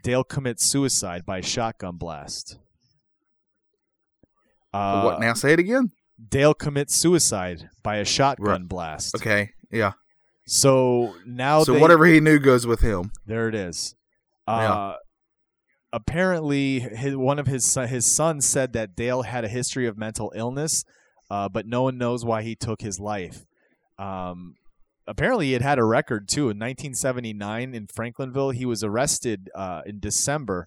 Dale 0.05 0.25
commits 0.25 0.65
suicide 0.67 1.25
by 1.27 1.41
shotgun 1.41 1.97
blast. 1.97 2.59
Uh, 4.73 5.03
what 5.03 5.21
now? 5.21 5.33
Say 5.35 5.55
it 5.55 5.59
again. 5.59 5.91
Dale 6.31 6.55
commits 6.55 6.95
suicide 6.95 7.71
by 7.83 7.97
a 7.97 8.05
shotgun 8.05 8.67
blast. 8.67 9.15
Okay. 9.17 9.51
Yeah. 9.71 9.93
So 10.51 11.15
now 11.27 11.63
so 11.63 11.75
they, 11.75 11.81
whatever 11.81 12.07
he 12.07 12.21
knew 12.21 12.39
goes 12.39 12.67
with 12.67 12.81
him. 12.81 13.13
there 13.27 13.49
it 13.49 13.55
is. 13.55 13.95
Uh, 14.47 14.59
Yeah. 14.61 14.95
Apparently, 15.91 16.81
his, 16.81 17.17
one 17.17 17.39
of 17.39 17.47
his 17.47 17.75
his 17.75 18.05
son 18.05 18.43
said 18.43 18.75
that 18.75 18.95
Dale 18.95 19.23
had 19.23 19.45
a 19.45 19.49
history 19.49 19.87
of 19.87 19.97
mental 19.97 20.33
illness, 20.35 20.85
uh, 21.31 21.49
but 21.49 21.67
no 21.67 21.83
one 21.83 21.97
knows 21.97 22.25
why 22.27 22.43
he 22.43 22.55
took 22.55 22.83
his 22.83 23.01
life. 23.01 23.47
Um, 23.99 24.57
apparently, 25.07 25.47
he 25.47 25.53
had 25.53 25.63
had 25.63 25.79
a 25.79 25.85
record 25.85 26.29
too. 26.29 26.51
In 26.51 26.59
1979, 26.59 27.75
in 27.75 27.87
Franklinville, 27.87 28.55
he 28.55 28.67
was 28.67 28.85
arrested 28.85 29.51
uh, 29.55 29.81
in 29.87 29.99
December 29.99 30.67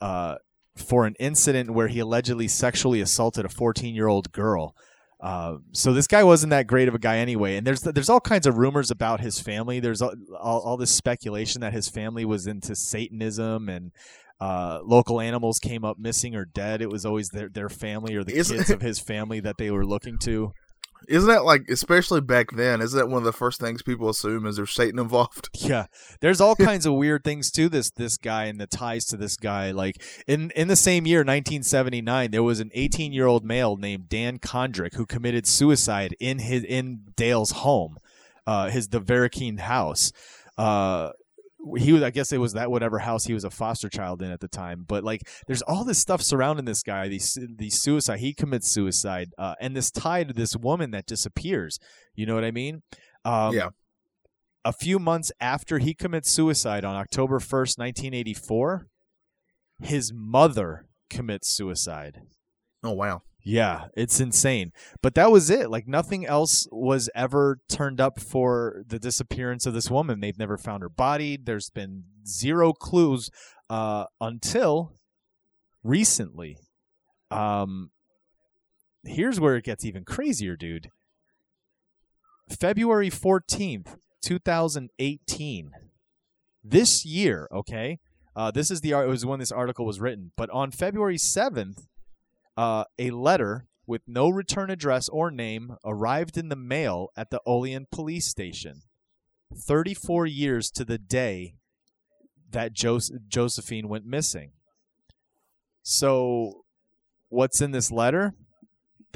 uh, 0.00 0.36
for 0.74 1.06
an 1.06 1.14
incident 1.18 1.70
where 1.70 1.88
he 1.88 2.00
allegedly 2.00 2.48
sexually 2.48 3.00
assaulted 3.00 3.44
a 3.44 3.50
14 3.50 3.94
year 3.94 4.08
old 4.08 4.32
girl. 4.32 4.74
Uh, 5.20 5.56
so 5.72 5.92
this 5.92 6.06
guy 6.06 6.22
wasn't 6.22 6.50
that 6.50 6.66
great 6.66 6.88
of 6.88 6.94
a 6.94 6.98
guy 6.98 7.18
anyway, 7.18 7.56
and 7.56 7.66
there's 7.66 7.80
there's 7.80 8.10
all 8.10 8.20
kinds 8.20 8.46
of 8.46 8.58
rumors 8.58 8.90
about 8.90 9.20
his 9.20 9.40
family. 9.40 9.80
There's 9.80 10.02
all, 10.02 10.14
all, 10.38 10.60
all 10.60 10.76
this 10.76 10.90
speculation 10.90 11.62
that 11.62 11.72
his 11.72 11.88
family 11.88 12.24
was 12.24 12.46
into 12.46 12.76
Satanism 12.76 13.68
and 13.68 13.92
uh, 14.40 14.80
local 14.84 15.20
animals 15.20 15.58
came 15.58 15.84
up 15.84 15.98
missing 15.98 16.34
or 16.34 16.44
dead. 16.44 16.82
It 16.82 16.90
was 16.90 17.06
always 17.06 17.30
their 17.30 17.48
their 17.48 17.70
family 17.70 18.14
or 18.14 18.24
the 18.24 18.32
kids 18.32 18.70
of 18.70 18.82
his 18.82 18.98
family 18.98 19.40
that 19.40 19.56
they 19.58 19.70
were 19.70 19.86
looking 19.86 20.18
to. 20.24 20.52
Isn't 21.08 21.28
that 21.28 21.44
like, 21.44 21.68
especially 21.68 22.20
back 22.20 22.52
then? 22.52 22.80
Isn't 22.80 22.98
that 22.98 23.08
one 23.08 23.18
of 23.18 23.24
the 23.24 23.32
first 23.32 23.60
things 23.60 23.82
people 23.82 24.08
assume 24.08 24.46
is 24.46 24.56
there's 24.56 24.72
Satan 24.72 24.98
involved? 24.98 25.50
Yeah, 25.66 25.86
there's 26.20 26.40
all 26.40 26.54
kinds 26.70 26.86
of 26.86 26.94
weird 26.94 27.24
things 27.24 27.50
to 27.52 27.68
this 27.68 27.90
this 27.90 28.16
guy 28.16 28.44
and 28.44 28.60
the 28.60 28.66
ties 28.66 29.04
to 29.06 29.16
this 29.16 29.36
guy. 29.36 29.72
Like 29.72 30.02
in 30.26 30.50
in 30.52 30.68
the 30.68 30.76
same 30.76 31.06
year, 31.06 31.20
1979, 31.20 32.30
there 32.30 32.42
was 32.42 32.60
an 32.60 32.70
18 32.74 33.12
year 33.12 33.26
old 33.26 33.44
male 33.44 33.76
named 33.76 34.08
Dan 34.08 34.38
Condrick 34.38 34.94
who 34.94 35.06
committed 35.06 35.46
suicide 35.46 36.14
in 36.20 36.38
his 36.38 36.62
in 36.62 37.00
Dale's 37.16 37.50
home, 37.50 37.98
uh, 38.46 38.68
his 38.68 38.88
the 38.88 39.00
Verrakeen 39.00 39.60
house. 39.60 40.12
Uh, 40.56 41.10
he 41.78 41.92
was, 41.92 42.02
I 42.02 42.10
guess 42.10 42.32
it 42.32 42.38
was 42.38 42.52
that 42.54 42.70
whatever 42.70 42.98
house 43.00 43.24
he 43.24 43.34
was 43.34 43.44
a 43.44 43.50
foster 43.50 43.88
child 43.88 44.22
in 44.22 44.30
at 44.30 44.40
the 44.40 44.48
time. 44.48 44.84
But 44.86 45.04
like, 45.04 45.22
there's 45.46 45.62
all 45.62 45.84
this 45.84 45.98
stuff 45.98 46.22
surrounding 46.22 46.64
this 46.64 46.82
guy. 46.82 47.08
These 47.08 47.38
these 47.56 47.80
suicide. 47.80 48.20
He 48.20 48.34
commits 48.34 48.70
suicide, 48.70 49.30
uh, 49.38 49.54
and 49.60 49.76
this 49.76 49.90
tie 49.90 50.24
to 50.24 50.32
this 50.32 50.56
woman 50.56 50.90
that 50.92 51.06
disappears. 51.06 51.78
You 52.14 52.26
know 52.26 52.34
what 52.34 52.44
I 52.44 52.50
mean? 52.50 52.82
Um, 53.24 53.54
Yeah. 53.54 53.68
a 54.64 54.72
few 54.72 54.98
months 54.98 55.32
after 55.40 55.78
he 55.78 55.94
commits 55.94 56.30
suicide 56.30 56.84
on 56.84 56.94
October 56.96 57.38
1st, 57.38 57.78
1984, 57.78 58.86
his 59.80 60.12
mother 60.14 60.86
commits 61.10 61.48
suicide. 61.48 62.20
Oh 62.82 62.92
wow. 62.92 63.22
Yeah, 63.48 63.84
it's 63.96 64.18
insane. 64.18 64.72
But 65.02 65.14
that 65.14 65.30
was 65.30 65.50
it. 65.50 65.70
Like 65.70 65.86
nothing 65.86 66.26
else 66.26 66.66
was 66.72 67.08
ever 67.14 67.60
turned 67.68 68.00
up 68.00 68.18
for 68.18 68.82
the 68.84 68.98
disappearance 68.98 69.66
of 69.66 69.72
this 69.72 69.88
woman. 69.88 70.18
They've 70.18 70.36
never 70.36 70.58
found 70.58 70.82
her 70.82 70.88
body. 70.88 71.38
There's 71.40 71.70
been 71.70 72.02
zero 72.26 72.72
clues 72.72 73.30
uh, 73.70 74.06
until 74.20 74.94
recently. 75.84 76.58
Um, 77.30 77.92
here's 79.04 79.38
where 79.38 79.54
it 79.54 79.64
gets 79.64 79.84
even 79.84 80.04
crazier, 80.04 80.56
dude. 80.56 80.90
February 82.50 83.10
14th, 83.10 83.96
2018. 84.24 85.70
This 86.64 87.04
year, 87.06 87.48
okay? 87.54 88.00
Uh, 88.34 88.50
this 88.50 88.72
is 88.72 88.80
the. 88.80 88.90
It 88.90 89.06
was 89.06 89.24
when 89.24 89.38
this 89.38 89.52
article 89.52 89.86
was 89.86 90.00
written. 90.00 90.32
But 90.36 90.50
on 90.50 90.72
February 90.72 91.16
7th, 91.16 91.86
uh, 92.56 92.84
a 92.98 93.10
letter 93.10 93.66
with 93.86 94.02
no 94.06 94.28
return 94.28 94.70
address 94.70 95.08
or 95.08 95.30
name 95.30 95.76
arrived 95.84 96.36
in 96.36 96.48
the 96.48 96.56
mail 96.56 97.08
at 97.16 97.30
the 97.30 97.40
Olean 97.46 97.86
police 97.90 98.26
station. 98.26 98.82
34 99.54 100.26
years 100.26 100.70
to 100.72 100.84
the 100.84 100.98
day 100.98 101.54
that 102.50 102.72
Jos- 102.72 103.12
Josephine 103.28 103.88
went 103.88 104.04
missing. 104.04 104.52
So, 105.82 106.64
what's 107.28 107.60
in 107.60 107.70
this 107.70 107.92
letter? 107.92 108.34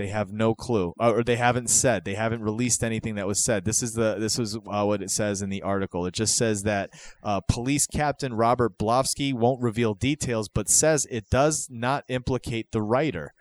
They 0.01 0.09
have 0.09 0.33
no 0.33 0.55
clue, 0.55 0.95
uh, 0.99 1.13
or 1.13 1.23
they 1.23 1.37
haven't 1.37 1.69
said. 1.69 2.07
They 2.07 2.15
haven't 2.15 2.43
released 2.43 2.83
anything 2.83 3.17
that 3.17 3.27
was 3.27 3.45
said. 3.45 3.67
This 3.67 3.83
is 3.83 3.93
the 3.93 4.17
this 4.19 4.39
was 4.39 4.57
uh, 4.57 4.85
what 4.87 5.03
it 5.03 5.11
says 5.11 5.43
in 5.43 5.51
the 5.51 5.61
article. 5.61 6.07
It 6.07 6.15
just 6.15 6.39
says 6.39 6.63
that 6.63 6.89
uh, 7.23 7.43
police 7.47 7.87
captain 7.87 8.33
Robert 8.33 8.79
Blofsky 8.79 9.35
won't 9.35 9.61
reveal 9.61 9.93
details, 9.93 10.49
but 10.49 10.71
says 10.71 11.07
it 11.11 11.29
does 11.29 11.69
not 11.71 12.05
implicate 12.09 12.73
the 12.73 12.81
writer. 12.81 13.35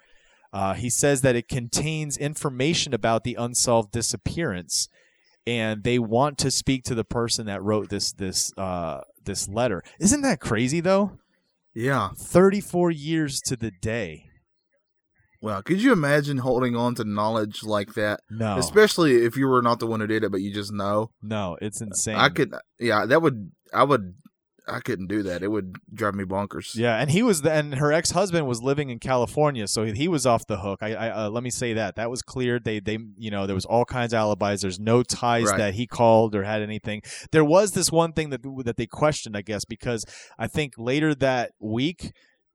Uh, 0.52 0.74
he 0.74 0.90
says 0.90 1.22
that 1.22 1.38
it 1.38 1.48
contains 1.48 2.18
information 2.18 2.94
about 2.94 3.24
the 3.24 3.36
unsolved 3.36 3.94
disappearance, 3.94 4.90
and 5.48 5.86
they 5.86 5.98
want 5.98 6.38
to 6.40 6.52
speak 6.52 6.84
to 6.84 6.94
the 6.94 7.06
person 7.06 7.46
that 7.46 7.64
wrote 7.64 7.88
this 7.88 8.12
this 8.12 8.52
uh, 8.58 9.00
this 9.24 9.48
letter. 9.48 9.82
Isn't 9.98 10.24
that 10.24 10.42
crazy 10.42 10.82
though? 10.82 11.20
Yeah. 11.74 12.10
Thirty 12.18 12.60
four 12.60 12.92
years 12.92 13.40
to 13.46 13.56
the 13.56 13.72
day. 13.72 14.29
Well, 15.42 15.62
could 15.64 15.82
you 15.82 15.94
imagine 15.94 16.40
holding 16.40 16.76
on 16.76 16.96
to 16.96 17.04
knowledge 17.04 17.64
like 17.64 17.94
that? 17.94 18.20
No, 18.30 18.58
Especially 18.58 19.24
if 19.24 19.38
you 19.38 19.48
were 19.48 19.62
not 19.62 19.80
the 19.80 19.88
one 19.88 20.02
who 20.02 20.08
did 20.08 20.24
it, 20.24 20.32
but 20.32 20.42
you 20.42 20.54
just 20.54 20.74
know. 20.74 21.12
no, 21.22 21.58
it's 21.62 21.80
insane. 21.82 22.16
I 22.16 22.30
could, 22.30 22.54
yeah, 22.80 23.06
that 23.06 23.22
would, 23.22 23.52
I 23.74 23.84
would, 23.84 24.16
I 24.68 24.82
couldn't 24.82 25.08
do 25.08 25.24
that. 25.24 25.42
It 25.42 25.48
would 25.48 25.78
drive 25.92 26.14
me 26.14 26.26
bonkers. 26.26 26.76
Yeah, 26.76 26.98
and 26.98 27.10
he 27.10 27.24
was 27.24 27.42
the, 27.42 27.52
and 27.52 27.76
her 27.76 27.92
ex 27.92 28.12
husband 28.12 28.46
was 28.46 28.62
living 28.62 28.92
in 28.92 29.00
California, 29.00 29.68
so 29.68 29.86
he 29.86 30.08
was 30.08 30.28
off 30.28 30.46
the 30.46 30.58
hook. 30.60 30.84
I, 30.84 30.94
I 30.94 31.10
uh, 31.26 31.30
let 31.32 31.42
me 31.42 31.50
say 31.50 31.74
that 31.74 31.96
that 31.96 32.12
was 32.12 32.22
cleared. 32.22 32.66
They 32.66 32.80
they 32.80 33.00
you 33.18 33.32
know 33.32 33.48
there 33.48 33.56
was 33.56 33.66
all 33.66 33.84
kinds 33.84 34.14
of 34.14 34.18
alibis. 34.20 34.62
There's 34.62 34.80
no 34.80 35.02
ties 35.02 35.46
Right. 35.48 35.58
that 35.58 35.74
he 35.74 35.88
called 35.88 36.36
or 36.36 36.44
had 36.44 36.62
anything. 36.62 37.02
There 37.32 37.44
was 37.44 37.72
this 37.72 37.92
one 37.92 38.14
thing 38.14 38.30
that 38.30 38.42
that 38.66 38.78
they 38.78 38.86
questioned, 38.86 39.36
I 39.36 39.42
guess, 39.42 39.66
because 39.66 40.06
I 40.38 40.46
think 40.46 40.74
later 40.78 41.16
that 41.16 41.54
week. 41.60 42.12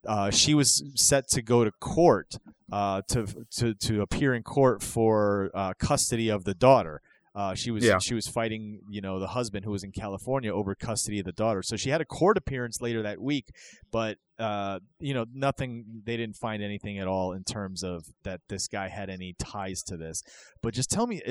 Uh, 0.06 0.30
she 0.30 0.54
was 0.54 0.82
set 0.94 1.28
to 1.28 1.42
go 1.42 1.64
to 1.64 1.70
court 1.80 2.36
uh, 2.72 3.02
to 3.08 3.26
to 3.58 3.74
to 3.74 4.02
appear 4.02 4.34
in 4.34 4.42
court 4.42 4.82
for 4.82 5.50
uh, 5.54 5.72
custody 5.78 6.28
of 6.28 6.44
the 6.44 6.54
daughter. 6.54 7.00
Uh, 7.36 7.52
she 7.54 7.70
was 7.72 7.84
Yeah. 7.84 7.98
she 7.98 8.14
was 8.14 8.28
fighting, 8.28 8.80
you 8.88 9.00
know, 9.00 9.18
the 9.18 9.26
husband 9.28 9.64
who 9.64 9.72
was 9.72 9.82
in 9.82 9.90
California 9.90 10.54
over 10.54 10.74
custody 10.76 11.18
of 11.18 11.24
the 11.26 11.32
daughter. 11.32 11.62
So 11.64 11.76
she 11.76 11.90
had 11.90 12.00
a 12.00 12.04
court 12.04 12.36
appearance 12.36 12.80
later 12.80 13.02
that 13.02 13.20
week, 13.20 13.46
but 13.90 14.18
uh, 14.38 14.78
you 15.00 15.14
know, 15.14 15.24
nothing. 15.32 16.02
They 16.04 16.16
didn't 16.16 16.36
find 16.36 16.62
anything 16.62 16.98
at 16.98 17.08
all 17.08 17.32
in 17.32 17.42
terms 17.44 17.82
of 17.82 18.04
that 18.22 18.40
this 18.48 18.68
guy 18.68 18.88
had 18.88 19.10
any 19.10 19.34
ties 19.38 19.82
to 19.84 19.96
this. 19.96 20.22
But 20.62 20.74
just 20.74 20.90
tell 20.90 21.06
me. 21.06 21.22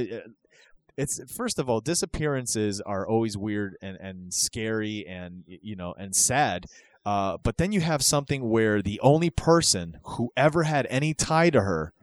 It's 0.95 1.19
first 1.35 1.57
of 1.57 1.67
all, 1.69 1.81
disappearances 1.81 2.79
are 2.81 3.07
always 3.07 3.35
weird 3.35 3.75
and, 3.81 3.97
and 3.99 4.33
scary 4.33 5.05
and 5.07 5.43
you 5.47 5.75
know 5.75 5.93
and 5.97 6.15
sad. 6.15 6.65
Uh, 7.05 7.37
but 7.43 7.57
then 7.57 7.71
you 7.71 7.81
have 7.81 8.01
something 8.01 8.49
where 8.49 8.81
the 8.81 8.99
only 9.01 9.29
person 9.29 9.97
who 10.03 10.31
ever 10.37 10.63
had 10.63 10.87
any 10.89 11.13
tie 11.13 11.49
to 11.49 11.61
her 11.61 11.93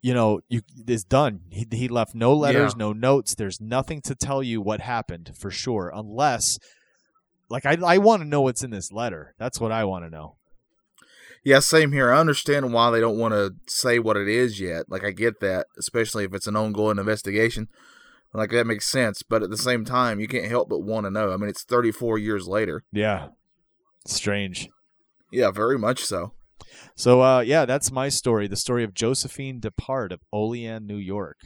you 0.00 0.14
know, 0.14 0.40
you 0.48 0.62
is 0.86 1.04
done. 1.04 1.40
He, 1.50 1.66
he 1.70 1.88
left 1.88 2.14
no 2.14 2.32
letters, 2.32 2.76
no 2.76 2.92
notes. 2.92 3.34
There's 3.34 3.60
nothing 3.60 4.00
to 4.02 4.14
tell 4.14 4.42
you 4.42 4.60
what 4.60 4.80
happened 4.80 5.32
for 5.36 5.50
sure, 5.50 5.90
unless, 5.94 6.58
like, 7.48 7.66
I 7.66 7.76
I 7.84 7.98
want 7.98 8.22
to 8.22 8.28
know 8.28 8.42
what's 8.42 8.62
in 8.62 8.70
this 8.70 8.92
letter. 8.92 9.34
That's 9.38 9.60
what 9.60 9.72
I 9.72 9.84
want 9.84 10.04
to 10.04 10.10
know. 10.10 10.36
Yeah, 11.44 11.60
same 11.60 11.92
here. 11.92 12.12
I 12.12 12.20
understand 12.20 12.72
why 12.72 12.90
they 12.90 13.00
don't 13.00 13.18
want 13.18 13.32
to 13.32 13.54
say 13.66 13.98
what 13.98 14.16
it 14.16 14.28
is 14.28 14.60
yet. 14.60 14.84
Like 14.88 15.04
I 15.04 15.10
get 15.10 15.40
that, 15.40 15.66
especially 15.78 16.24
if 16.24 16.34
it's 16.34 16.46
an 16.46 16.56
ongoing 16.56 16.98
investigation. 16.98 17.68
Like 18.34 18.50
that 18.50 18.66
makes 18.66 18.90
sense, 18.90 19.22
but 19.22 19.42
at 19.42 19.50
the 19.50 19.56
same 19.56 19.84
time, 19.84 20.20
you 20.20 20.28
can't 20.28 20.44
help 20.44 20.68
but 20.68 20.80
want 20.80 21.06
to 21.06 21.10
know. 21.10 21.32
I 21.32 21.36
mean, 21.38 21.48
it's 21.48 21.64
34 21.64 22.18
years 22.18 22.46
later. 22.46 22.84
Yeah, 22.92 23.28
strange. 24.12 24.68
Yeah, 25.30 25.50
very 25.50 25.78
much 25.78 26.04
so. 26.04 26.32
So, 26.94 27.22
uh, 27.22 27.40
yeah, 27.40 27.64
that's 27.64 27.92
my 27.92 28.08
story. 28.08 28.48
The 28.48 28.56
story 28.56 28.84
of 28.84 28.94
Josephine 28.94 29.60
Despard 29.60 30.12
of 30.12 30.20
Olean, 30.32 30.86
New 30.86 30.96
York. 30.96 31.38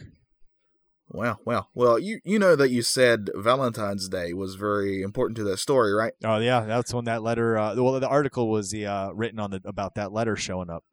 Wow, 1.09 1.39
wow. 1.45 1.67
Well, 1.75 1.99
you 1.99 2.21
you 2.25 2.39
know 2.39 2.57
that 2.57 2.71
you 2.71 2.81
said 2.81 3.29
Valentine's 3.35 4.09
Day 4.09 4.33
was 4.33 4.55
very 4.55 5.03
important 5.03 5.37
to 5.37 5.45
that 5.45 5.59
story, 5.59 5.93
right? 5.93 6.15
Oh 6.25 6.39
yeah, 6.39 6.61
that's 6.65 6.95
when 6.95 7.05
that 7.05 7.23
letter. 7.23 7.59
Uh, 7.59 7.75
well, 7.77 8.01
the 8.01 8.09
article 8.09 8.49
was 8.49 8.71
the 8.71 8.87
uh, 8.87 9.11
written 9.11 9.39
on 9.39 9.51
the 9.51 9.61
about 9.67 9.95
that 9.97 10.11
letter 10.11 10.37
showing 10.37 10.71
up. 10.71 10.85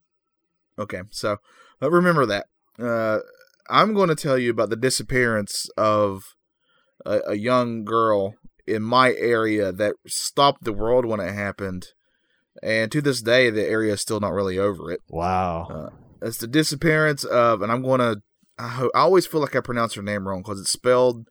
Okay, 0.77 1.03
so 1.09 1.38
uh, 1.81 1.89
remember 1.89 2.25
that. 2.25 2.47
Uh, 2.77 3.19
I'm 3.69 3.93
going 3.93 4.09
to 4.09 4.15
tell 4.15 4.38
you 4.38 4.51
about 4.51 4.69
the 4.69 4.75
disappearance 4.75 5.69
of 5.77 6.35
a, 7.05 7.21
a 7.27 7.35
young 7.35 7.85
girl 7.85 8.35
in 8.69 8.83
my 8.83 9.13
area 9.13 9.71
that 9.71 9.95
stopped 10.07 10.63
the 10.63 10.73
world 10.73 11.05
when 11.05 11.19
it 11.19 11.33
happened, 11.33 11.88
and 12.61 12.91
to 12.91 13.01
this 13.01 13.21
day, 13.21 13.49
the 13.49 13.67
area 13.67 13.93
is 13.93 14.01
still 14.01 14.19
not 14.19 14.33
really 14.33 14.57
over 14.57 14.91
it. 14.91 15.01
Wow. 15.09 15.67
Uh, 15.69 15.89
It's 16.21 16.38
the 16.38 16.47
disappearance 16.47 17.23
of, 17.23 17.61
and 17.61 17.71
I'm 17.71 17.81
going 17.81 17.99
to. 17.99 18.17
I, 18.57 18.89
always 18.93 19.25
feel 19.25 19.39
like 19.39 19.55
I 19.55 19.61
pronounce 19.61 19.93
her 19.93 20.01
name 20.01 20.27
wrong 20.27 20.41
because 20.41 20.59
it's 20.59 20.71
spelled 20.71 21.25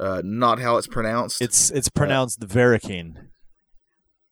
uh, 0.00 0.22
not 0.24 0.60
how 0.60 0.76
it's 0.76 0.86
pronounced. 0.86 1.42
it's 1.42 1.70
it's 1.70 1.88
pronounced 1.88 2.40
the 2.40 2.46
Verikine. 2.46 3.28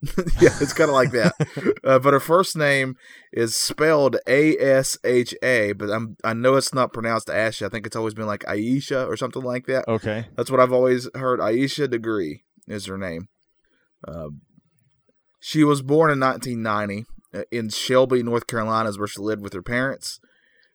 yeah, 0.41 0.51
it's 0.61 0.73
kind 0.73 0.91
of 0.91 0.95
like 0.95 1.12
that. 1.12 1.33
Uh, 1.85 1.99
but 1.99 2.12
her 2.12 2.21
first 2.21 2.57
name 2.57 2.97
is 3.33 3.57
spelled 3.57 4.17
A 4.29 4.57
S 4.57 4.97
H 5.05 5.35
A, 5.43 5.73
but 5.73 5.91
I'm 5.91 6.17
I 6.23 6.33
know 6.33 6.55
it's 6.55 6.73
not 6.73 6.93
pronounced 6.93 7.27
Asha. 7.27 7.67
I 7.67 7.69
think 7.69 7.87
it's 7.87 7.97
always 7.97 8.15
been 8.15 8.27
like 8.27 8.45
Aisha 8.45 9.07
or 9.09 9.17
something 9.17 9.43
like 9.43 9.67
that. 9.67 9.88
Okay. 9.88 10.27
That's 10.37 10.49
what 10.49 10.61
I've 10.61 10.73
always 10.73 11.09
heard. 11.17 11.41
Aisha 11.41 11.91
Degree 11.91 12.45
is 12.69 12.87
her 12.87 12.97
name. 12.97 13.29
Um, 14.07 14.43
she 15.41 15.65
was 15.65 15.83
born 15.83 16.12
in 16.12 16.21
1990 16.21 17.05
uh, 17.35 17.45
in 17.51 17.69
Shelby, 17.69 18.23
North 18.23 18.47
Carolina, 18.47 18.88
is 18.88 18.99
where 18.99 19.09
she 19.09 19.21
lived 19.21 19.43
with 19.43 19.53
her 19.55 19.62
parents. 19.62 20.21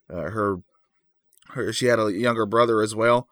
Uh, 0.10 0.30
her, 0.30 0.58
her, 1.50 1.72
she 1.72 1.86
had 1.86 2.00
a 2.00 2.12
younger 2.12 2.46
brother 2.46 2.82
as 2.82 2.94
well. 2.94 3.28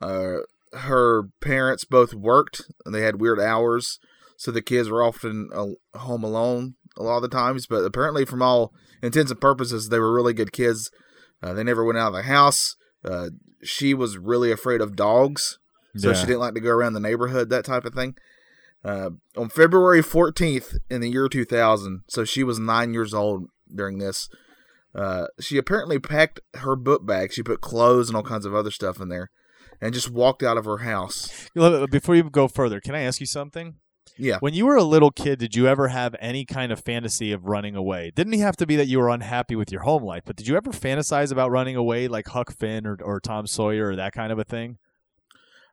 Uh, 0.00 0.38
her 0.72 1.28
parents 1.40 1.84
both 1.84 2.14
worked, 2.14 2.62
and 2.84 2.94
they 2.94 3.02
had 3.02 3.20
weird 3.20 3.38
hours, 3.38 4.00
so 4.36 4.50
the 4.50 4.62
kids 4.62 4.88
were 4.88 5.02
often 5.02 5.48
uh, 5.54 5.98
home 5.98 6.24
alone 6.24 6.74
a 6.96 7.02
lot 7.02 7.16
of 7.16 7.22
the 7.22 7.28
times. 7.28 7.66
But 7.66 7.84
apparently, 7.84 8.24
from 8.24 8.42
all 8.42 8.72
intents 9.02 9.30
and 9.30 9.40
purposes, 9.40 9.88
they 9.88 9.98
were 9.98 10.12
really 10.14 10.32
good 10.32 10.52
kids. 10.52 10.90
Uh, 11.42 11.52
they 11.54 11.64
never 11.64 11.84
went 11.84 11.98
out 11.98 12.08
of 12.08 12.14
the 12.14 12.22
house. 12.22 12.76
Uh, 13.04 13.30
she 13.62 13.92
was 13.94 14.16
really 14.18 14.50
afraid 14.50 14.80
of 14.80 14.96
dogs 14.96 15.58
so 15.96 16.08
Yeah. 16.10 16.14
she 16.14 16.26
didn't 16.26 16.40
like 16.40 16.54
to 16.54 16.60
go 16.60 16.70
around 16.70 16.94
the 16.94 17.00
neighborhood, 17.00 17.50
that 17.50 17.64
type 17.64 17.84
of 17.84 17.94
thing. 17.94 18.16
Uh, 18.84 19.10
on 19.36 19.48
February 19.48 20.02
14th 20.02 20.76
in 20.90 21.00
the 21.00 21.08
year 21.08 21.28
2000, 21.28 22.02
so 22.08 22.24
she 22.24 22.42
was 22.42 22.58
nine 22.58 22.92
years 22.92 23.14
old 23.14 23.46
during 23.72 23.98
this. 23.98 24.28
Uh, 24.94 25.26
she 25.40 25.56
apparently 25.56 25.98
packed 25.98 26.40
her 26.54 26.76
book 26.76 27.06
bag. 27.06 27.32
She 27.32 27.42
put 27.42 27.60
clothes 27.60 28.08
and 28.08 28.16
all 28.16 28.22
kinds 28.22 28.44
of 28.44 28.54
other 28.54 28.70
stuff 28.70 29.00
in 29.00 29.08
there, 29.08 29.30
and 29.80 29.94
just 29.94 30.10
walked 30.10 30.42
out 30.42 30.56
of 30.58 30.64
her 30.66 30.78
house. 30.78 31.48
Before 31.54 32.14
you 32.14 32.28
go 32.30 32.48
further, 32.48 32.80
can 32.80 32.94
I 32.94 33.00
ask 33.02 33.20
you 33.20 33.26
something? 33.26 33.76
Yeah, 34.16 34.38
When 34.38 34.54
you 34.54 34.66
were 34.66 34.76
a 34.76 34.84
little 34.84 35.10
kid, 35.10 35.40
did 35.40 35.56
you 35.56 35.66
ever 35.66 35.88
have 35.88 36.14
any 36.20 36.44
kind 36.44 36.70
of 36.70 36.78
fantasy 36.78 37.32
of 37.32 37.46
running 37.46 37.74
away? 37.74 38.12
Didn't 38.14 38.38
have 38.38 38.56
to 38.58 38.66
be 38.66 38.76
that 38.76 38.86
you 38.86 39.00
were 39.00 39.08
unhappy 39.08 39.56
with 39.56 39.72
your 39.72 39.82
home 39.82 40.04
life, 40.04 40.22
but 40.24 40.36
did 40.36 40.46
you 40.46 40.56
ever 40.56 40.70
fantasize 40.70 41.32
about 41.32 41.50
running 41.50 41.74
away 41.74 42.06
like 42.06 42.28
Huck 42.28 42.52
Finn 42.52 42.86
or, 42.86 42.96
or 43.02 43.18
Tom 43.18 43.46
Sawyer 43.48 43.88
or 43.88 43.96
that 43.96 44.12
kind 44.12 44.30
of 44.30 44.38
a 44.38 44.44
thing? 44.44 44.78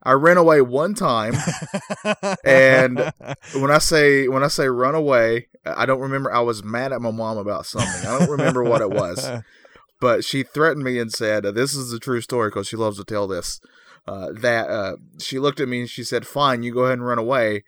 I 0.03 0.13
ran 0.13 0.37
away 0.37 0.61
one 0.61 0.95
time. 0.95 1.35
And- 2.43 3.13
when 3.55 3.69
I 3.71 3.77
say 3.77 4.27
when 4.27 4.43
I 4.43 4.47
say 4.47 4.67
run 4.67 4.95
away, 4.95 5.47
I 5.65 5.85
don't 5.85 5.99
remember. 5.99 6.33
I 6.33 6.39
was 6.39 6.63
mad 6.63 6.91
at 6.91 7.01
my 7.01 7.11
mom 7.11 7.37
about 7.37 7.65
something. 7.67 8.09
I 8.09 8.17
don't 8.19 8.29
remember 8.29 8.63
what 8.63 8.81
it 8.81 8.89
was. 8.89 9.29
but 10.01 10.23
she 10.23 10.41
threatened 10.41 10.83
me 10.83 10.97
and 10.99 11.11
said, 11.11 11.45
uh, 11.45 11.51
"This 11.51 11.75
is 11.75 11.93
a 11.93 11.99
true 11.99 12.21
story 12.21 12.49
because 12.49 12.67
she 12.67 12.75
loves 12.75 12.97
to 12.97 13.03
tell 13.03 13.27
this." 13.27 13.59
Uh, 14.07 14.29
that 14.33 14.67
uh, 14.69 14.95
she 15.19 15.37
looked 15.37 15.59
at 15.59 15.67
me 15.67 15.81
and 15.81 15.89
she 15.89 16.03
said, 16.03 16.25
"Fine, 16.25 16.63
you 16.63 16.73
go 16.73 16.81
ahead 16.85 16.97
and 16.97 17.05
run 17.05 17.19
away, 17.19 17.63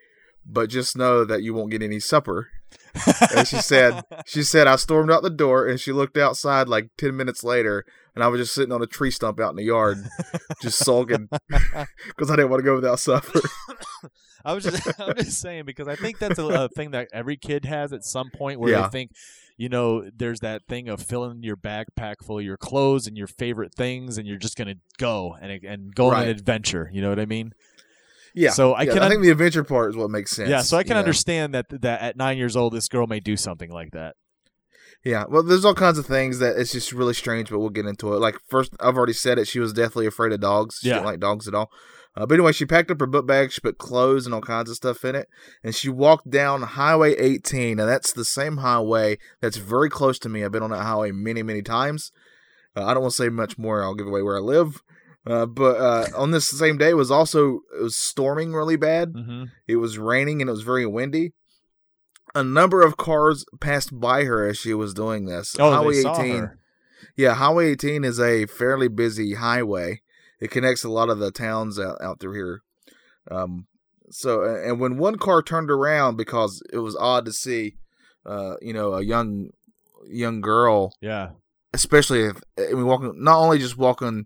but 0.46 0.70
just 0.70 0.98
know 0.98 1.26
that 1.26 1.44
you 1.44 1.54
won't 1.54 1.72
get 1.72 1.82
any 1.82 2.00
supper." 2.00 2.50
and 3.36 3.48
she 3.48 3.58
said, 3.58 4.04
"She 4.26 4.44
said 4.44 4.68
I 4.68 4.76
stormed 4.76 5.12
out 5.12 5.24
the 5.24 5.30
door 5.30 5.68
and 5.68 5.80
she 5.80 5.92
looked 5.92 6.18
outside 6.18 6.68
like 6.68 6.90
ten 6.98 7.16
minutes 7.16 7.44
later, 7.44 7.86
and 8.16 8.24
I 8.24 8.28
was 8.28 8.40
just 8.42 8.54
sitting 8.54 8.72
on 8.72 8.82
a 8.82 8.88
tree 8.88 9.12
stump 9.12 9.40
out 9.40 9.50
in 9.52 9.56
the 9.56 9.64
yard, 9.64 9.98
just 10.62 10.80
sulking 10.80 11.28
because 11.50 12.30
I 12.32 12.36
didn't 12.36 12.50
want 12.50 12.60
to 12.62 12.66
go 12.66 12.76
without 12.76 13.00
supper." 13.00 13.40
I 14.46 14.54
was 14.54 14.64
just 14.64 14.88
I'm 15.00 15.16
just 15.16 15.40
saying 15.40 15.66
because 15.66 15.88
I 15.88 15.96
think 15.96 16.20
that's 16.20 16.40
a, 16.40 16.46
a 16.46 16.70
thing 16.70 16.92
that 16.92 17.08
every 17.14 17.38
kid 17.38 17.66
has 17.66 17.94
at 17.94 18.04
some 18.04 18.30
point 18.30 18.60
where 18.60 18.72
Yeah. 18.72 18.82
they 18.84 18.90
think, 18.90 19.12
you 19.58 19.70
know, 19.70 20.10
there's 20.16 20.42
that 20.42 20.64
thing 20.68 20.90
of 20.90 21.02
filling 21.02 21.44
your 21.44 21.56
backpack 21.56 22.16
full 22.24 22.40
of 22.40 22.46
your 22.46 22.58
clothes 22.58 23.08
and 23.08 23.16
your 23.18 23.28
favorite 23.28 23.74
things, 23.74 24.18
and 24.18 24.28
you're 24.28 24.38
just 24.38 24.58
gonna 24.58 24.76
go 24.98 25.36
and 25.42 25.64
and 25.64 25.96
go 25.96 26.08
on 26.12 26.24
an 26.24 26.30
adventure. 26.30 26.90
You 26.94 27.02
know 27.02 27.10
what 27.10 27.20
I 27.20 27.26
mean? 27.26 27.54
Yeah. 28.36 28.52
So 28.52 28.74
I 28.74 28.84
yeah, 28.84 28.93
can 28.93 29.04
I 29.04 29.10
think 29.10 29.22
the 29.22 29.30
adventure 29.30 29.63
part 29.63 29.91
is 29.91 29.96
what 29.98 30.10
makes 30.10 30.32
sense. 30.32 30.50
yeah. 30.50 30.62
So 30.62 30.78
I 30.78 30.84
can 30.84 30.93
know? 30.93 31.00
understand 31.00 31.54
that 31.54 31.65
that 31.82 32.02
at 32.02 32.17
nine 32.17 32.38
years 32.38 32.56
old, 32.56 32.74
this 32.74 32.88
girl 32.88 33.08
may 33.08 33.19
do 33.19 33.38
something 33.38 33.72
like 33.72 33.91
that. 33.91 34.15
Yeah, 35.04 35.26
well, 35.28 35.43
there's 35.43 35.65
all 35.65 35.76
kinds 35.76 35.98
of 35.98 36.06
things 36.06 36.39
that 36.39 36.56
it's 36.58 36.72
just 36.72 36.93
really 36.93 37.13
strange, 37.13 37.50
but 37.50 37.60
we'll 37.60 37.69
get 37.69 37.86
into 37.86 38.13
it. 38.13 38.19
Like 38.19 38.38
first, 38.48 38.74
I've 38.80 38.96
already 38.96 39.12
said 39.13 39.38
it. 39.38 39.48
She 39.50 39.60
was 39.60 39.74
deathly 39.74 40.06
afraid 40.06 40.32
of 40.32 40.39
dogs. 40.39 40.80
She 40.82 40.88
Yeah. 40.88 40.96
didn't 40.96 41.08
like 41.08 41.19
dogs 41.19 41.48
at 41.48 41.54
all. 41.54 41.69
Uh, 42.15 42.26
but 42.28 42.36
anyway, 42.36 42.52
she 42.54 42.65
packed 42.65 42.89
up 42.91 43.00
her 43.00 43.08
book 43.08 43.26
bag. 43.28 43.52
She 43.52 43.60
put 43.60 43.78
clothes 43.80 44.26
and 44.26 44.34
all 44.36 44.41
kinds 44.41 44.69
of 44.69 44.76
stuff 44.76 45.04
in 45.04 45.15
it, 45.15 45.28
and 45.63 45.74
she 45.76 45.89
walked 45.89 46.30
down 46.30 46.62
Highway 46.62 47.15
18. 47.17 47.80
And 47.80 47.89
that's 47.89 48.13
the 48.13 48.24
same 48.24 48.58
highway 48.58 49.17
that's 49.41 49.58
very 49.58 49.89
close 49.89 50.19
to 50.19 50.30
me. 50.30 50.43
I've 50.46 50.52
been 50.52 50.62
on 50.63 50.69
that 50.69 50.84
highway 50.84 51.12
many, 51.12 51.41
many 51.43 51.63
times. 51.63 52.12
Uh, 52.76 52.86
I 52.86 52.93
don't 52.93 53.02
want 53.04 53.13
to 53.13 53.24
say 53.24 53.30
much 53.30 53.58
more. 53.58 53.84
I'll 53.84 53.96
give 53.96 54.08
away 54.08 54.22
where 54.22 54.38
I 54.38 54.41
live. 54.41 54.84
Uh, 55.26 55.46
but 55.46 55.78
uh, 55.78 56.06
on 56.18 56.32
this 56.32 56.48
same 56.48 56.78
day, 56.78 56.90
it 56.90 56.98
was 56.98 57.12
also 57.12 57.62
it 57.80 57.84
was 57.84 57.96
storming 57.96 58.54
really 58.54 58.76
bad. 58.76 59.14
Mm-hmm. 59.14 59.46
It 59.68 59.78
was 59.78 59.98
raining 59.98 60.42
and 60.42 60.50
it 60.50 60.54
was 60.54 60.64
very 60.64 60.86
windy. 60.86 61.32
A 62.36 62.44
number 62.44 62.82
of 62.82 62.98
cars 62.98 63.46
passed 63.62 63.98
by 64.00 64.24
her 64.26 64.48
as 64.48 64.58
she 64.58 64.74
was 64.74 64.94
doing 64.94 65.26
this. 65.26 65.56
Oh, 65.60 65.72
Highway 65.72 65.94
they 65.96 66.02
saw 66.02 66.20
18. 66.22 66.36
her. 66.40 66.60
Yeah, 67.16 67.36
Highway 67.36 67.68
18 67.72 68.04
is 68.04 68.20
a 68.20 68.48
fairly 68.48 68.88
busy 68.88 69.36
highway. 69.36 70.02
It 70.40 70.50
connects 70.52 70.84
a 70.84 70.90
lot 70.90 71.10
of 71.10 71.20
the 71.20 71.32
towns 71.32 71.80
out, 71.80 71.98
out 72.02 72.20
through 72.20 72.34
here. 72.34 72.62
Um, 73.30 73.68
so, 74.10 74.44
and 74.44 74.80
when 74.80 74.98
one 74.98 75.18
car 75.18 75.42
turned 75.42 75.70
around 75.72 76.18
because 76.18 76.62
it 76.74 76.80
was 76.80 76.96
odd 76.96 77.26
to 77.26 77.32
see, 77.34 77.76
uh, 78.26 78.56
you 78.62 78.74
know, 78.74 78.94
a 78.94 79.02
young 79.04 79.50
young 80.08 80.42
girl, 80.42 80.94
Yeah. 81.02 81.30
especially 81.74 82.24
if 82.24 82.42
I 82.58 82.74
mean, 82.74 82.86
walking 82.86 83.14
not 83.24 83.38
only 83.38 83.58
just 83.60 83.78
walking 83.78 84.26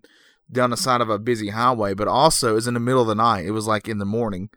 down 0.50 0.70
the 0.70 0.76
side 0.76 1.00
of 1.00 1.10
a 1.10 1.18
busy 1.18 1.50
highway, 1.50 1.94
but 1.94 2.08
also 2.08 2.50
it 2.50 2.54
was 2.54 2.66
in 2.68 2.74
the 2.74 2.80
middle 2.80 3.02
of 3.02 3.08
the 3.08 3.14
night. 3.14 3.46
It 3.46 3.50
was 3.52 3.66
like 3.66 3.88
in 3.88 3.98
the 3.98 4.06
morning, 4.06 4.50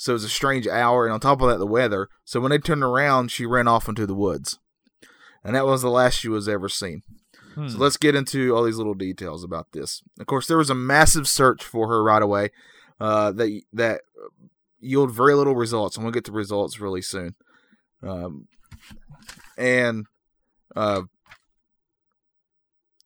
So 0.00 0.12
it 0.12 0.14
was 0.14 0.24
a 0.24 0.28
strange 0.28 0.66
hour, 0.68 1.04
and 1.04 1.12
on 1.12 1.18
top 1.20 1.42
of 1.42 1.48
that, 1.48 1.58
the 1.58 1.66
weather. 1.66 2.08
So 2.24 2.40
when 2.40 2.50
they 2.50 2.58
turned 2.58 2.84
around, 2.84 3.32
she 3.32 3.44
ran 3.44 3.66
off 3.66 3.88
into 3.88 4.06
the 4.06 4.14
woods, 4.14 4.58
and 5.42 5.56
that 5.56 5.66
was 5.66 5.82
the 5.82 5.90
last 5.90 6.14
she 6.14 6.28
was 6.28 6.48
ever 6.48 6.68
seen. 6.68 7.02
Hmm. 7.54 7.68
So 7.68 7.78
let's 7.78 7.96
get 7.96 8.14
into 8.14 8.54
all 8.54 8.62
these 8.62 8.76
little 8.76 8.94
details 8.94 9.42
about 9.42 9.72
this. 9.72 10.00
Of 10.20 10.26
course, 10.26 10.46
there 10.46 10.56
was 10.56 10.70
a 10.70 10.74
massive 10.74 11.26
search 11.26 11.64
for 11.64 11.88
her 11.88 12.02
right 12.02 12.22
away 12.22 12.50
uh, 13.00 13.32
that 13.32 13.60
that 13.72 14.02
yielded 14.80 15.16
very 15.16 15.34
little 15.34 15.56
results, 15.56 15.96
and 15.96 16.04
we'll 16.04 16.12
get 16.12 16.24
the 16.24 16.32
results 16.32 16.78
really 16.78 17.02
soon. 17.02 17.34
Um, 18.00 18.46
and 19.56 20.06
uh, 20.76 21.02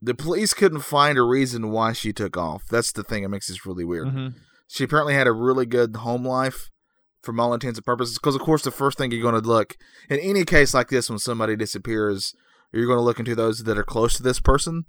the 0.03 0.15
police 0.15 0.53
couldn't 0.53 0.81
find 0.81 1.17
a 1.17 1.23
reason 1.23 1.71
why 1.71 1.93
she 1.93 2.12
took 2.12 2.37
off. 2.37 2.65
That's 2.69 2.91
the 2.93 3.05
thing 3.05 3.23
that 3.23 3.29
makes 3.29 3.47
this 3.49 3.65
really 3.65 3.85
weird. 3.85 4.09
Mhm. 4.09 4.35
She 4.67 4.85
apparently 4.85 5.15
had 5.15 5.29
a 5.29 5.33
really 5.33 5.65
good 5.65 5.97
home 5.97 6.27
life 6.27 6.71
from 7.23 7.38
all 7.38 7.55
intents 7.55 7.79
and 7.79 7.87
purposes. 7.87 8.19
Because, 8.19 8.35
of 8.35 8.41
course, 8.41 8.62
the 8.62 8.71
first 8.73 8.99
thing 8.99 9.12
you're 9.12 9.23
going 9.23 9.41
to 9.41 9.49
look 9.49 9.77
in 10.11 10.19
any 10.19 10.45
case 10.45 10.75
like 10.75 10.88
this 10.88 11.09
when 11.09 11.21
somebody 11.21 11.55
disappears, 11.55 12.35
you're 12.73 12.87
going 12.87 12.99
to 12.99 13.03
look 13.03 13.21
into 13.21 13.37
those 13.37 13.61
that 13.62 13.79
are 13.79 13.85
close 13.85 14.17
to 14.17 14.23
this 14.25 14.41
person. 14.41 14.85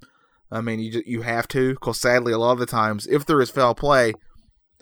I 0.51 0.61
mean, 0.61 0.79
you 0.79 1.03
you 1.05 1.21
have 1.21 1.47
to. 1.49 1.73
Because 1.73 1.99
sadly, 1.99 2.33
a 2.33 2.37
lot 2.39 2.53
of 2.53 2.59
the 2.59 2.65
times, 2.65 3.05
if 3.07 3.25
there 3.25 3.39
is 3.41 3.51
foul 3.51 3.75
play, 3.75 4.13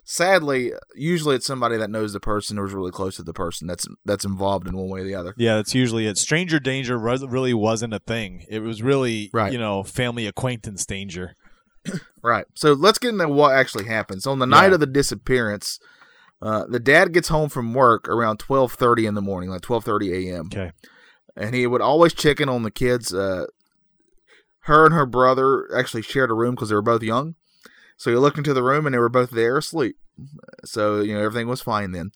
sadly, 0.03 0.73
usually 0.95 1.35
it's 1.35 1.45
somebody 1.45 1.77
that 1.77 1.89
knows 1.89 2.13
the 2.13 2.19
person 2.19 2.57
or 2.57 2.65
is 2.65 2.73
really 2.73 2.91
close 2.91 3.15
to 3.17 3.23
the 3.23 3.33
person 3.33 3.67
that's 3.67 3.87
that's 4.05 4.25
involved 4.25 4.67
in 4.67 4.75
one 4.75 4.89
way 4.89 5.01
or 5.01 5.03
the 5.03 5.15
other. 5.15 5.33
Yeah, 5.37 5.55
that's 5.55 5.75
usually 5.75 6.07
it. 6.07 6.17
Stranger 6.17 6.59
danger 6.59 6.97
really 6.97 7.53
wasn't 7.53 7.93
a 7.93 7.99
thing. 7.99 8.45
It 8.49 8.59
was 8.59 8.81
really, 8.81 9.29
Right. 9.33 9.51
you 9.51 9.57
know, 9.59 9.83
family 9.83 10.27
acquaintance 10.27 10.85
danger. 10.85 11.35
Right. 12.23 12.45
So 12.53 12.73
let's 12.73 12.99
get 12.99 13.09
into 13.09 13.27
what 13.27 13.55
actually 13.55 13.85
happens. 13.85 14.27
On 14.27 14.37
the 14.37 14.45
night 14.45 14.67
Yeah. 14.67 14.75
of 14.75 14.79
the 14.79 14.85
disappearance, 14.85 15.79
uh, 16.39 16.65
the 16.69 16.79
dad 16.79 17.13
gets 17.13 17.29
home 17.29 17.49
from 17.49 17.73
work 17.73 18.07
around 18.07 18.37
twelve 18.37 18.73
thirty 18.73 19.07
in 19.07 19.15
the 19.15 19.23
morning, 19.23 19.49
like 19.49 19.61
twelve 19.61 19.83
thirty 19.83 20.29
a.m. 20.29 20.45
Okay. 20.53 20.71
and 21.35 21.55
he 21.55 21.65
would 21.65 21.81
always 21.81 22.13
check 22.13 22.39
in 22.39 22.47
on 22.47 22.61
the 22.61 22.69
kids. 22.69 23.11
Uh, 23.11 23.45
her 24.65 24.85
and 24.85 24.93
her 24.93 25.07
brother 25.07 25.67
actually 25.75 26.03
shared 26.03 26.29
a 26.29 26.35
room 26.35 26.53
because 26.53 26.69
they 26.69 26.75
were 26.75 26.83
both 26.83 27.01
young. 27.01 27.33
So 28.01 28.09
he 28.09 28.17
looked 28.17 28.39
into 28.39 28.55
the 28.55 28.63
room 28.63 28.87
and 28.87 28.95
they 28.95 28.99
were 28.99 29.09
both 29.09 29.29
there 29.29 29.59
asleep. 29.59 29.95
So 30.65 31.01
you 31.01 31.13
know 31.13 31.21
everything 31.21 31.47
was 31.47 31.61
fine 31.61 31.91
then. 31.91 32.09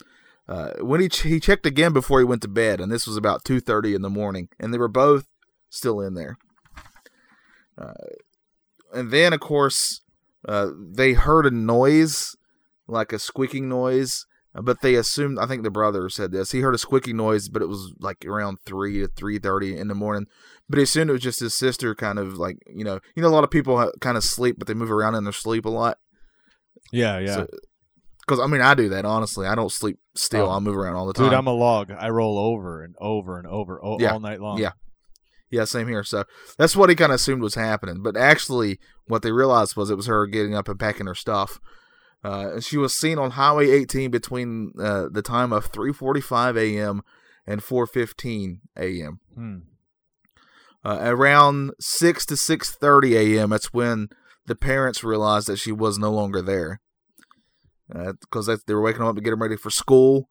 Uh, 0.49 0.71
when 0.79 0.99
he 0.99 1.07
ch- 1.07 1.21
he 1.21 1.39
checked 1.39 1.67
again 1.67 1.93
before 1.93 2.17
he 2.17 2.25
went 2.25 2.41
to 2.41 2.47
bed, 2.47 2.81
and 2.81 2.91
this 2.91 3.05
was 3.05 3.17
about 3.17 3.45
two 3.45 3.59
thirty 3.59 3.93
in 3.93 4.01
the 4.01 4.09
morning, 4.09 4.49
and 4.59 4.73
they 4.73 4.79
were 4.79 4.87
both 4.87 5.27
still 5.69 6.01
in 6.01 6.15
there. 6.15 6.39
Uh, 7.77 7.93
and 8.95 9.11
then 9.11 9.31
of 9.31 9.39
course 9.41 10.01
uh, 10.47 10.71
they 10.75 11.13
heard 11.13 11.45
a 11.45 11.51
noise, 11.51 12.35
like 12.87 13.13
a 13.13 13.19
squeaking 13.19 13.69
noise, 13.69 14.25
but 14.61 14.81
they 14.81 14.95
assumed. 14.95 15.37
I 15.39 15.45
think 15.47 15.63
the 15.63 15.71
brother 15.71 16.09
said 16.09 16.31
this. 16.31 16.51
He 16.51 16.61
heard 16.61 16.75
a 16.75 16.77
squeaking 16.77 17.17
noise, 17.17 17.49
but 17.49 17.61
it 17.61 17.67
was 17.69 17.93
like 17.99 18.25
around 18.25 18.57
three 18.65 18.99
to 19.01 19.07
three 19.07 19.37
thirty 19.39 19.77
in 19.77 19.87
the 19.87 19.95
morning. 19.95 20.25
But 20.69 20.77
he 20.77 20.83
assumed 20.83 21.09
it 21.09 21.13
was 21.13 21.21
just 21.21 21.39
his 21.41 21.53
sister, 21.53 21.93
kind 21.95 22.17
of 22.19 22.37
like 22.37 22.57
you 22.67 22.83
know, 22.83 22.99
you 23.15 23.21
know, 23.21 23.27
a 23.27 23.35
lot 23.35 23.43
of 23.43 23.51
people 23.51 23.91
kind 24.01 24.17
of 24.17 24.23
sleep, 24.23 24.55
but 24.57 24.67
they 24.67 24.73
move 24.73 24.91
around 24.91 25.15
in 25.15 25.23
their 25.25 25.33
sleep 25.33 25.65
a 25.65 25.69
lot. 25.69 25.97
Yeah, 26.91 27.19
yeah. 27.19 27.35
So- 27.35 27.47
Because 28.21 28.39
I 28.39 28.47
mean, 28.47 28.61
I 28.61 28.73
do 28.73 28.89
that 28.89 29.05
honestly. 29.05 29.45
I 29.47 29.55
don't 29.55 29.71
sleep 29.71 29.99
still. 30.15 30.47
Oh. 30.47 30.51
I 30.51 30.59
move 30.59 30.75
around 30.77 30.95
all 30.95 31.05
the 31.07 31.13
time. 31.13 31.25
Dude, 31.25 31.33
I'm 31.33 31.47
a 31.47 31.53
log. 31.53 31.91
I 31.91 32.09
roll 32.09 32.37
over 32.39 32.83
and 32.83 32.95
over 32.99 33.37
and 33.37 33.47
over 33.47 33.83
o- 33.83 33.99
Yeah. 33.99 34.13
all 34.13 34.19
night 34.19 34.41
long. 34.41 34.57
Yeah. 34.59 34.71
Yeah, 35.51 35.65
same 35.65 35.87
here. 35.87 36.03
So 36.03 36.23
that's 36.57 36.75
what 36.75 36.89
he 36.89 36.95
kind 36.95 37.11
of 37.11 37.15
assumed 37.17 37.41
was 37.43 37.55
happening. 37.55 38.01
But 38.01 38.17
actually, 38.17 38.79
what 39.07 39.21
they 39.21 39.31
realized 39.31 39.75
was 39.75 39.89
it 39.91 39.95
was 39.95 40.07
her 40.07 40.25
getting 40.25 40.55
up 40.55 40.67
and 40.67 40.79
packing 40.79 41.05
her 41.05 41.13
stuff. 41.15 41.59
Uh, 42.25 42.59
she 42.59 42.75
was 42.75 42.95
seen 42.95 43.19
on 43.19 43.31
Highway 43.31 43.69
18 43.69 44.09
between 44.09 44.71
uh, 44.79 45.09
the 45.11 45.21
time 45.21 45.53
of 45.53 45.71
3:45 45.71 46.57
a.m. 46.57 47.03
and 47.45 47.61
4:15 47.61 48.61
a.m. 48.75 49.19
Hmm. 49.35 49.57
Uh, 50.83 50.97
around 51.01 51.73
6 51.79 52.25
to 52.25 52.33
6:30 52.33 53.13
a.m. 53.13 53.51
That's 53.51 53.71
when 53.71 54.09
the 54.47 54.55
parents 54.55 55.03
realized 55.03 55.45
that 55.49 55.59
she 55.59 55.71
was 55.71 55.99
no 55.99 56.11
longer 56.11 56.41
there. 56.41 56.81
Because 57.88 58.47
they 58.47 58.73
were 58.73 58.81
waking 58.81 59.03
up 59.03 59.15
to 59.15 59.21
get 59.21 59.29
them 59.29 59.43
ready 59.43 59.55
for 59.55 59.69
school, 59.69 60.27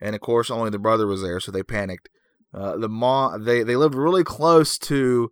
and 0.00 0.16
of 0.16 0.20
course, 0.20 0.50
only 0.50 0.70
the 0.70 0.80
brother 0.80 1.06
was 1.06 1.22
there, 1.22 1.38
so 1.38 1.52
they 1.52 1.62
panicked. 1.62 2.08
Uh, 2.52 2.76
the 2.76 2.88
mom, 2.88 3.44
they 3.44 3.62
they 3.62 3.76
lived 3.76 3.94
really 3.94 4.24
close 4.24 4.76
to 4.78 5.30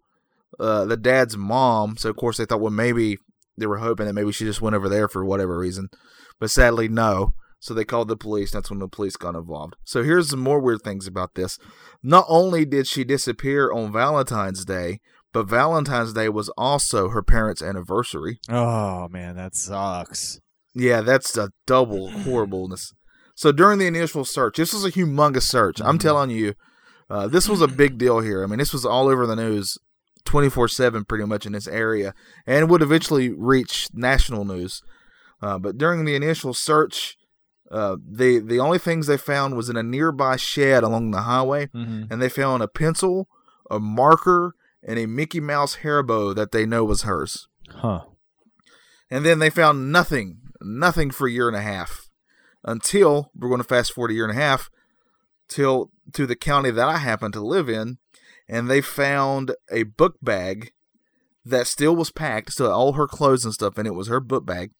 uh, 0.61 0.85
the 0.85 0.96
dad's 0.96 1.37
mom, 1.37 1.96
so 1.96 2.09
of 2.09 2.14
course 2.14 2.37
they 2.37 2.44
thought, 2.44 2.61
well, 2.61 2.70
maybe 2.70 3.18
they 3.57 3.67
were 3.67 3.79
hoping 3.79 4.07
that 4.07 4.12
maybe 4.14 4.33
she 4.33 4.45
just 4.45 4.61
went 4.62 4.77
over 4.77 4.88
there 4.88 5.09
for 5.09 5.25
whatever 5.25 5.59
reason, 5.59 5.88
but 6.40 6.51
sadly, 6.51 6.88
no. 6.88 7.35
So 7.61 7.73
they 7.73 7.85
called 7.85 8.09
the 8.09 8.17
police. 8.17 8.51
That's 8.51 8.69
when 8.69 8.79
the 8.81 8.88
police 8.88 9.17
got 9.17 9.35
involved. 9.35 9.75
So 9.85 10.03
here's 10.03 10.29
some 10.29 10.40
more 10.40 10.61
weird 10.61 10.83
things 10.83 11.07
about 11.07 11.35
this. 11.35 11.59
Not 12.03 12.27
only 12.29 12.67
did 12.67 12.87
she 12.87 13.05
disappear 13.05 13.73
on 13.73 13.90
Valentine's 13.90 14.67
Day, 14.67 14.99
but 15.33 15.49
Valentine's 15.49 16.12
Day 16.12 16.29
was 16.29 16.51
also 16.59 17.09
her 17.09 17.23
parents' 17.23 17.62
anniversary. 17.62 18.38
Oh 18.51 19.09
man, 19.09 19.37
that 19.37 19.55
sucks. 19.55 20.38
Yeah, 20.75 21.01
that's 21.01 21.38
a 21.38 21.51
double 21.67 22.11
horribleness. 22.25 22.93
So 23.35 23.51
during 23.51 23.79
the 23.79 23.87
initial 23.87 24.25
search, 24.27 24.57
this 24.59 24.75
was 24.75 24.85
a 24.85 24.93
humongous 24.93 25.43
search. 25.45 25.81
I'm 25.81 25.97
Mhm. 25.99 26.03
telling 26.03 26.31
you, 26.31 26.53
uh, 27.09 27.29
this 27.29 27.49
was 27.49 27.61
a 27.62 27.69
big 27.69 27.97
deal 27.97 28.21
here. 28.21 28.45
I 28.45 28.47
mean, 28.47 28.59
this 28.59 28.73
was 28.75 28.85
all 28.85 29.09
over 29.09 29.27
the 29.27 29.37
news, 29.37 29.79
24 30.24 30.68
seven, 30.68 31.04
pretty 31.04 31.24
much 31.24 31.46
in 31.46 31.52
this 31.52 31.68
area, 31.68 32.14
and 32.46 32.70
would 32.70 32.82
eventually 32.82 33.30
reach 33.30 33.88
national 33.92 34.44
news. 34.44 34.82
Uh, 35.42 35.58
but 35.58 35.76
during 35.76 36.04
the 36.04 36.14
initial 36.14 36.54
search, 36.54 37.16
uh, 37.70 37.96
the 38.06 38.38
the 38.38 38.58
only 38.60 38.78
things 38.78 39.06
they 39.06 39.16
found 39.16 39.56
was 39.56 39.68
in 39.68 39.76
a 39.76 39.82
nearby 39.82 40.37
shed 40.37 40.82
along 40.84 41.10
the 41.10 41.22
highway, 41.22 41.66
Mm-hmm. 41.66 42.04
and 42.12 42.20
they 42.22 42.28
found 42.28 42.62
a 42.62 42.68
pencil, 42.68 43.28
a 43.70 43.78
marker, 43.78 44.54
and 44.82 44.98
a 44.98 45.06
Mickey 45.06 45.40
Mouse 45.40 45.76
hair 45.76 46.02
bow 46.02 46.32
that 46.34 46.52
they 46.52 46.64
know 46.66 46.84
was 46.84 47.02
hers. 47.02 47.48
Huh. 47.70 48.04
And 49.10 49.24
then 49.24 49.38
they 49.38 49.50
found 49.50 49.92
nothing, 49.92 50.40
nothing 50.60 51.10
for 51.10 51.26
a 51.26 51.30
year 51.30 51.48
and 51.48 51.56
a 51.56 51.62
half 51.62 52.08
until 52.64 53.30
we're 53.34 53.48
going 53.48 53.60
to 53.60 53.66
fast 53.68 53.92
forward 53.92 54.10
a 54.10 54.14
year 54.14 54.24
and 54.28 54.37
a 54.37 54.40
half 54.40 54.70
till 55.48 55.90
to 56.12 56.26
the 56.26 56.37
county 56.37 56.70
that 56.70 56.88
I 56.88 56.96
happen 56.98 57.30
to 57.32 57.40
live 57.40 57.68
in, 57.68 57.98
and 58.48 58.70
they 58.70 58.80
found 58.80 59.54
a 59.70 59.85
book 59.85 60.16
bag 60.22 60.72
that 61.44 61.66
still 61.66 61.94
was 61.94 62.11
packed, 62.11 62.52
so 62.52 62.70
all 62.70 62.92
her 62.94 63.07
clothes 63.07 63.44
and 63.44 63.52
stuff, 63.54 63.76
and 63.78 63.87
it 63.87 63.94
was 63.94 64.09
her 64.09 64.20
book 64.20 64.46
bag. 64.46 64.70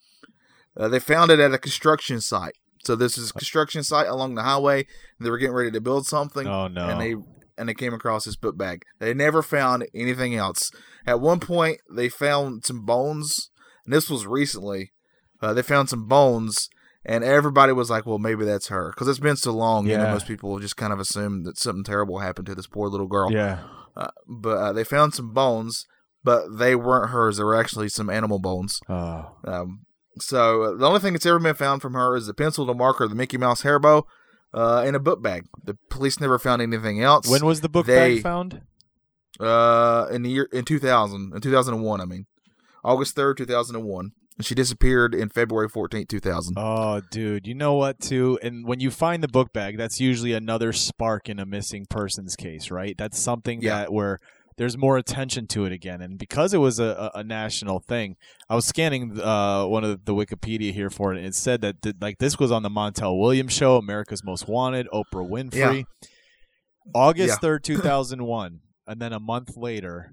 Uh, 0.77 0.89
they 0.89 0.99
found 0.99 1.31
it 1.31 1.39
at 1.39 1.53
a 1.53 1.59
construction 1.59 2.21
site. 2.21 2.55
So 2.85 2.97
this 2.97 3.17
is 3.17 3.31
a 3.31 3.35
construction 3.35 3.83
site 3.83 4.09
along 4.09 4.35
the 4.35 4.43
highway. 4.43 4.87
They 5.21 5.31
were 5.31 5.39
getting 5.39 5.55
ready 5.55 5.71
to 5.71 5.81
build 5.81 6.07
something 6.07 6.47
Oh 6.47 6.69
no. 6.69 6.89
and 6.89 7.01
they 7.01 7.15
and 7.57 7.69
they 7.69 7.75
came 7.75 7.95
across 7.95 8.25
this 8.25 8.37
book 8.37 8.59
bag. 8.59 8.83
They 8.99 9.15
never 9.15 9.41
found 9.43 9.87
anything 9.95 10.35
else. 10.35 10.71
At 11.07 11.21
one 11.21 11.39
point, 11.39 11.79
they 11.91 12.09
found 12.09 12.65
some 12.65 12.85
bones, 12.85 13.51
and 13.85 13.95
this 13.95 14.11
was 14.11 14.27
recently. 14.27 14.93
Uh, 15.41 15.55
they 15.55 15.63
found 15.63 15.89
some 15.89 16.07
bones, 16.09 16.69
and 17.05 17.23
everybody 17.25 17.73
was 17.73 17.91
like, 17.91 18.07
"Well, 18.07 18.19
maybe 18.19 18.45
that's 18.45 18.69
her," 18.69 18.91
because 18.91 19.09
it's 19.09 19.19
been 19.19 19.37
so 19.37 19.53
long. 19.53 19.87
You 19.87 19.97
know, 19.99 20.05
Yeah. 20.05 20.13
most 20.13 20.27
people 20.27 20.59
just 20.59 20.77
kind 20.77 20.93
of 20.93 21.01
assume 21.01 21.45
that 21.45 21.59
something 21.59 21.85
terrible 21.85 22.19
happened 22.21 22.47
to 22.47 22.55
this 22.55 22.67
poor 22.67 22.89
little 22.89 23.07
girl. 23.09 23.31
yeah. 23.33 23.59
Uh, 23.97 24.09
but 24.29 24.57
uh, 24.59 24.73
they 24.73 24.83
found 24.83 25.15
some 25.15 25.33
bones, 25.33 25.87
but 26.25 26.57
they 26.59 26.75
weren't 26.75 27.11
hers. 27.11 27.37
They 27.37 27.45
were 27.45 27.55
actually 27.55 27.89
some 27.89 28.11
animal 28.11 28.41
bones. 28.41 28.81
Oh. 28.89 29.37
Um, 29.45 29.87
so 30.19 30.63
uh, 30.63 30.75
the 30.77 30.87
only 30.87 30.99
thing 31.01 31.13
that's 31.13 31.27
ever 31.27 31.39
been 31.39 31.55
found 31.55 31.81
from 31.83 31.95
her 31.95 32.17
is 32.17 32.27
the 32.27 32.35
pencil, 32.35 32.65
the 32.67 32.75
marker, 32.75 33.07
the 33.07 33.15
Mickey 33.15 33.39
Mouse 33.39 33.63
hairbow, 33.63 34.03
uh, 34.53 34.83
and 34.85 34.97
a 34.97 34.99
book 35.01 35.23
bag. 35.23 35.45
The 35.65 35.77
police 35.91 36.19
never 36.21 36.39
found 36.41 36.61
anything 36.61 37.01
else. 37.03 37.29
When 37.29 37.45
was 37.47 37.61
the 37.61 37.69
book 37.69 37.87
they- 37.87 38.15
bag 38.17 38.23
found? 38.23 38.63
Uh, 39.41 40.07
in 40.13 40.23
the 40.23 40.31
year 40.31 40.49
in 40.53 40.65
2000, 40.65 41.33
in 41.35 41.41
2001, 41.41 42.01
I 42.01 42.05
mean, 42.05 42.27
August 42.85 43.17
3rd, 43.17 43.37
2001. 43.39 44.13
She 44.41 44.55
disappeared 44.57 45.15
in 45.15 45.29
February 45.29 45.69
14th, 45.69 46.09
2000. 46.09 46.55
Oh, 46.57 47.01
dude, 47.11 47.47
you 47.47 47.55
know 47.55 47.75
what? 47.75 48.01
Too, 48.01 48.39
and 48.43 48.67
when 48.67 48.81
you 48.81 48.91
find 48.91 49.23
the 49.23 49.29
book 49.29 49.53
bag, 49.53 49.77
that's 49.79 50.01
usually 50.01 50.33
another 50.33 50.73
spark 50.73 51.29
in 51.29 51.39
a 51.39 51.47
missing 51.47 51.87
persons 51.89 52.35
case, 52.35 52.71
right? 52.71 52.97
That's 52.99 53.19
something 53.19 53.63
Yeah. 53.63 53.79
that 53.79 53.93
where 53.93 54.19
there's 54.57 54.77
more 54.77 54.97
attention 54.97 55.47
to 55.49 55.65
it 55.67 55.73
again, 55.73 56.01
and 56.01 56.19
because 56.19 56.53
it 56.55 56.59
was 56.59 56.79
a, 56.81 57.11
a, 57.15 57.23
national 57.25 57.81
thing, 57.81 58.15
I 58.49 58.55
was 58.55 58.65
scanning 58.65 59.21
uh, 59.21 59.67
one 59.67 59.83
of 59.85 60.05
the 60.05 60.15
Wikipedia 60.15 60.73
here 60.73 60.91
for 60.91 61.13
it, 61.13 61.19
and 61.19 61.27
it 61.27 61.35
said 61.35 61.61
that 61.63 61.83
th- 61.83 61.97
like 62.01 62.19
this 62.19 62.39
was 62.39 62.51
on 62.53 62.63
the 62.63 62.69
Montel 62.71 63.19
Williams 63.21 63.53
show, 63.53 63.77
America's 63.77 64.23
Most 64.25 64.47
Wanted, 64.49 64.87
Oprah 64.93 65.29
Winfrey, 65.29 65.85
August 66.95 67.29
Yeah. 67.29 67.37
third, 67.37 67.65
two 67.65 67.79
thousand 67.89 68.25
one, 68.25 68.61
and 68.87 69.01
then 69.01 69.13
a 69.13 69.19
month 69.21 69.57
later, 69.57 70.13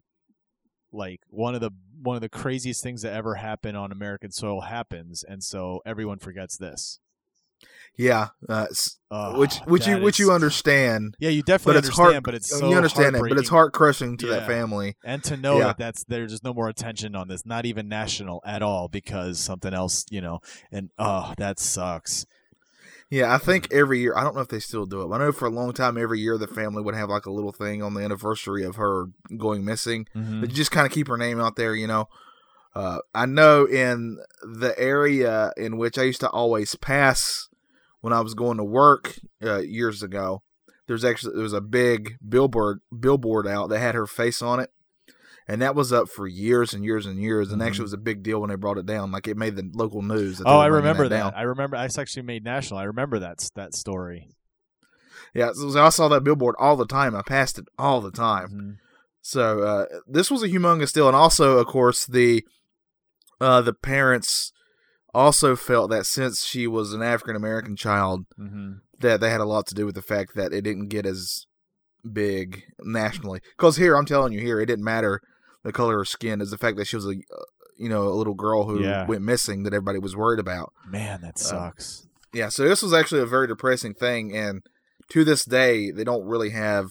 like 0.91 1.19
one 1.29 1.53
of 1.55 1.61
the 1.61 1.71
one 2.01 2.15
of 2.15 2.21
the 2.21 2.29
craziest 2.29 2.83
things 2.83 3.01
that 3.03 3.13
ever 3.13 3.35
happened 3.35 3.77
on 3.77 3.91
American 3.91 4.31
soil 4.31 4.61
happens, 4.61 5.23
and 5.23 5.43
so 5.43 5.81
everyone 5.85 6.19
forgets 6.19 6.57
this. 6.57 6.99
Yeah, 7.97 8.29
uh, 8.47 8.67
Oh, 9.11 9.37
which 9.37 9.57
which 9.65 9.85
you 9.85 9.95
that 9.95 10.01
which 10.01 10.17
you 10.17 10.31
understand, 10.31 11.15
yeah, 11.19 11.29
you 11.29 11.41
but 11.41 11.47
definitely 11.47 11.79
it's 11.79 11.87
understand, 11.89 12.13
heart. 12.13 12.23
but 12.23 12.33
it's 12.35 12.49
so 12.49 12.69
you 12.69 12.75
understand 12.77 13.15
it, 13.17 13.21
but 13.27 13.37
it's 13.37 13.49
heart 13.49 13.73
crushing 13.73 14.15
to 14.17 14.27
that 14.27 14.47
family. 14.47 14.95
and 15.03 15.21
to 15.25 15.35
know 15.35 15.57
Yeah. 15.57 15.67
that 15.67 15.77
that's 15.77 16.03
there's 16.05 16.31
just 16.31 16.43
no 16.43 16.53
more 16.53 16.69
attention 16.69 17.15
on 17.15 17.27
this, 17.27 17.45
not 17.45 17.65
even 17.65 17.89
national 17.89 18.41
at 18.45 18.61
all, 18.63 18.87
because 18.87 19.39
something 19.39 19.73
else, 19.73 20.05
you 20.09 20.21
know, 20.21 20.39
and 20.71 20.89
oh, 20.97 21.33
that 21.37 21.59
sucks. 21.59 22.25
Yeah, 23.11 23.33
I 23.33 23.37
think 23.39 23.67
every 23.73 23.99
year. 23.99 24.15
I 24.15 24.23
don't 24.23 24.35
know 24.35 24.41
if 24.41 24.47
they 24.47 24.61
still 24.61 24.85
do 24.85 25.01
it. 25.01 25.13
I 25.13 25.17
know 25.17 25.33
for 25.33 25.45
a 25.45 25.51
long 25.51 25.73
time, 25.73 25.97
every 25.97 26.19
year 26.21 26.37
the 26.37 26.47
family 26.47 26.81
would 26.81 26.95
have 26.95 27.09
like 27.09 27.25
a 27.25 27.31
little 27.31 27.51
thing 27.51 27.83
on 27.83 27.93
the 27.93 28.01
anniversary 28.01 28.63
of 28.63 28.77
her 28.77 29.07
going 29.37 29.65
missing. 29.65 30.07
Mhm. 30.15 30.39
But 30.39 30.49
just 30.51 30.71
kind 30.71 30.87
of 30.87 30.93
keep 30.93 31.09
her 31.09 31.17
name 31.17 31.39
out 31.39 31.57
there, 31.57 31.75
you 31.75 31.87
know. 31.87 32.07
Uh, 32.73 32.99
I 33.13 33.25
know 33.25 33.65
in 33.65 34.17
the 34.41 34.73
area 34.79 35.51
in 35.57 35.77
which 35.77 35.97
I 35.97 36.03
used 36.03 36.21
to 36.21 36.29
always 36.29 36.75
pass 36.75 37.49
when 37.99 38.13
I 38.13 38.21
was 38.21 38.33
going 38.33 38.55
to 38.57 38.63
work 38.63 39.19
uh, 39.43 39.59
years 39.59 40.01
ago. 40.01 40.41
There's 40.87 41.03
actually 41.03 41.33
there 41.33 41.43
was 41.43 41.51
a 41.53 41.59
big 41.61 42.15
billboard 42.27 42.79
billboard 42.97 43.45
out 43.45 43.67
that 43.69 43.79
had 43.79 43.93
her 43.95 44.07
face 44.07 44.41
on 44.41 44.61
it, 44.61 44.71
and 45.51 45.61
that 45.61 45.75
was 45.75 45.91
up 45.91 46.07
for 46.09 46.27
years 46.27 46.73
and 46.73 46.83
years 46.85 47.05
and 47.05 47.19
years. 47.19 47.51
And 47.51 47.61
Mhm. 47.61 47.65
actually, 47.67 47.81
it 47.83 47.91
was 47.91 47.93
a 47.93 47.97
big 47.97 48.23
deal 48.23 48.39
when 48.39 48.49
they 48.49 48.55
brought 48.55 48.77
it 48.77 48.85
down. 48.85 49.11
Like 49.11 49.27
it 49.27 49.35
made 49.37 49.55
the 49.55 49.69
local 49.73 50.01
news. 50.01 50.37
that 50.37 50.47
Oh, 50.47 50.57
I 50.59 50.67
remember 50.67 51.09
that. 51.09 51.17
down. 51.17 51.33
I 51.35 51.41
remember. 51.41 51.75
I 51.77 51.85
actually 51.85 52.23
made 52.23 52.43
national. 52.43 52.79
I 52.79 52.83
remember 52.83 53.19
that 53.19 53.47
that 53.55 53.73
story. 53.75 54.29
Yeah, 55.33 55.51
so 55.53 55.77
I 55.81 55.89
saw 55.89 56.07
that 56.09 56.23
billboard 56.23 56.55
all 56.57 56.75
the 56.75 56.85
time. 56.85 57.15
I 57.15 57.21
passed 57.21 57.57
it 57.59 57.65
all 57.77 58.01
the 58.01 58.11
time. 58.11 58.49
Mhm. 58.49 58.75
So 59.21 59.61
uh, 59.61 59.85
this 60.07 60.31
was 60.31 60.41
a 60.43 60.47
humongous 60.49 60.93
deal, 60.93 61.07
and 61.07 61.15
also, 61.15 61.57
of 61.57 61.67
course, 61.67 62.05
the 62.05 62.45
uh, 63.39 63.61
the 63.61 63.73
parents 63.73 64.51
also 65.13 65.55
felt 65.55 65.89
that 65.89 66.05
since 66.05 66.45
she 66.45 66.67
was 66.67 66.93
an 66.93 67.01
African 67.01 67.35
American 67.35 67.75
child, 67.75 68.25
Mhm. 68.39 68.79
that 68.99 69.19
they 69.19 69.29
had 69.29 69.41
a 69.41 69.45
lot 69.45 69.67
to 69.67 69.75
do 69.75 69.85
with 69.85 69.95
the 69.95 70.01
fact 70.01 70.35
that 70.35 70.53
it 70.53 70.61
didn't 70.61 70.87
get 70.87 71.05
as 71.05 71.45
big 72.09 72.63
nationally. 72.79 73.41
Because 73.57 73.77
here, 73.77 73.95
I'm 73.95 74.05
telling 74.05 74.31
you, 74.33 74.39
here 74.39 74.59
it 74.59 74.67
didn't 74.67 74.85
matter 74.85 75.21
the 75.63 75.71
color 75.71 75.93
of 75.95 75.99
her 76.01 76.05
skin, 76.05 76.41
is 76.41 76.51
the 76.51 76.57
fact 76.57 76.77
that 76.77 76.87
she 76.87 76.95
was 76.95 77.05
a 77.05 77.09
uh, 77.11 77.43
you 77.77 77.89
know 77.89 78.07
a 78.07 78.15
little 78.15 78.33
girl 78.35 78.65
who 78.65 78.81
Yeah. 78.83 79.05
went 79.05 79.21
missing 79.21 79.63
that 79.63 79.73
everybody 79.73 79.99
was 79.99 80.15
worried 80.15 80.39
about. 80.39 80.71
Man, 80.87 81.21
that 81.21 81.37
sucks. 81.39 82.07
Yeah, 82.33 82.49
so 82.49 82.63
this 82.67 82.81
was 82.81 82.93
actually 82.93 83.21
a 83.21 83.25
very 83.25 83.47
depressing 83.47 83.93
thing, 83.93 84.35
and 84.35 84.61
to 85.09 85.23
this 85.25 85.43
day, 85.43 85.91
they 85.91 86.03
don't 86.03 86.25
really 86.25 86.51
have 86.51 86.87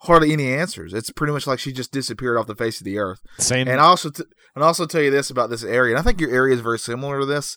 hardly 0.00 0.32
any 0.32 0.52
answers. 0.52 0.92
It's 0.92 1.10
pretty 1.10 1.32
much 1.32 1.46
like 1.46 1.58
she 1.58 1.72
just 1.72 1.92
disappeared 1.92 2.36
off 2.36 2.46
the 2.46 2.54
face 2.54 2.80
of 2.80 2.84
the 2.84 2.98
earth. 2.98 3.20
Same. 3.38 3.68
And 3.68 3.80
I 3.80 3.84
also 3.84 4.10
t- 4.10 4.24
and 4.54 4.64
I 4.64 4.66
also 4.66 4.86
tell 4.86 5.02
you 5.02 5.10
this 5.10 5.30
about 5.30 5.50
this 5.50 5.62
area, 5.64 5.92
and 5.94 5.98
I 6.00 6.02
think 6.02 6.20
your 6.20 6.30
area 6.30 6.54
is 6.54 6.60
very 6.60 6.78
similar 6.78 7.20
to 7.20 7.26
this. 7.26 7.56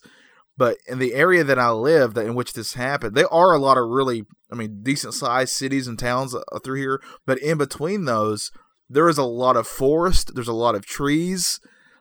But 0.56 0.76
in 0.86 0.98
the 0.98 1.14
area 1.14 1.42
that 1.42 1.58
I 1.58 1.70
live, 1.70 2.12
that 2.14 2.26
in 2.26 2.34
which 2.34 2.52
this 2.52 2.74
happened, 2.74 3.14
there 3.14 3.32
are 3.32 3.54
a 3.54 3.58
lot 3.58 3.78
of 3.78 3.88
really, 3.88 4.24
I 4.52 4.54
mean, 4.56 4.80
decent 4.82 5.14
sized 5.14 5.54
cities 5.54 5.86
and 5.86 5.98
towns 5.98 6.34
uh, 6.34 6.40
through 6.62 6.80
here. 6.80 7.00
But 7.24 7.38
in 7.38 7.56
between 7.56 8.04
those, 8.04 8.50
there 8.90 9.08
is 9.08 9.18
a 9.18 9.24
lot 9.24 9.56
of 9.56 9.68
forest. 9.68 10.34
There's 10.34 10.48
a 10.48 10.52
lot 10.52 10.74
of 10.74 10.84
trees. 10.84 11.60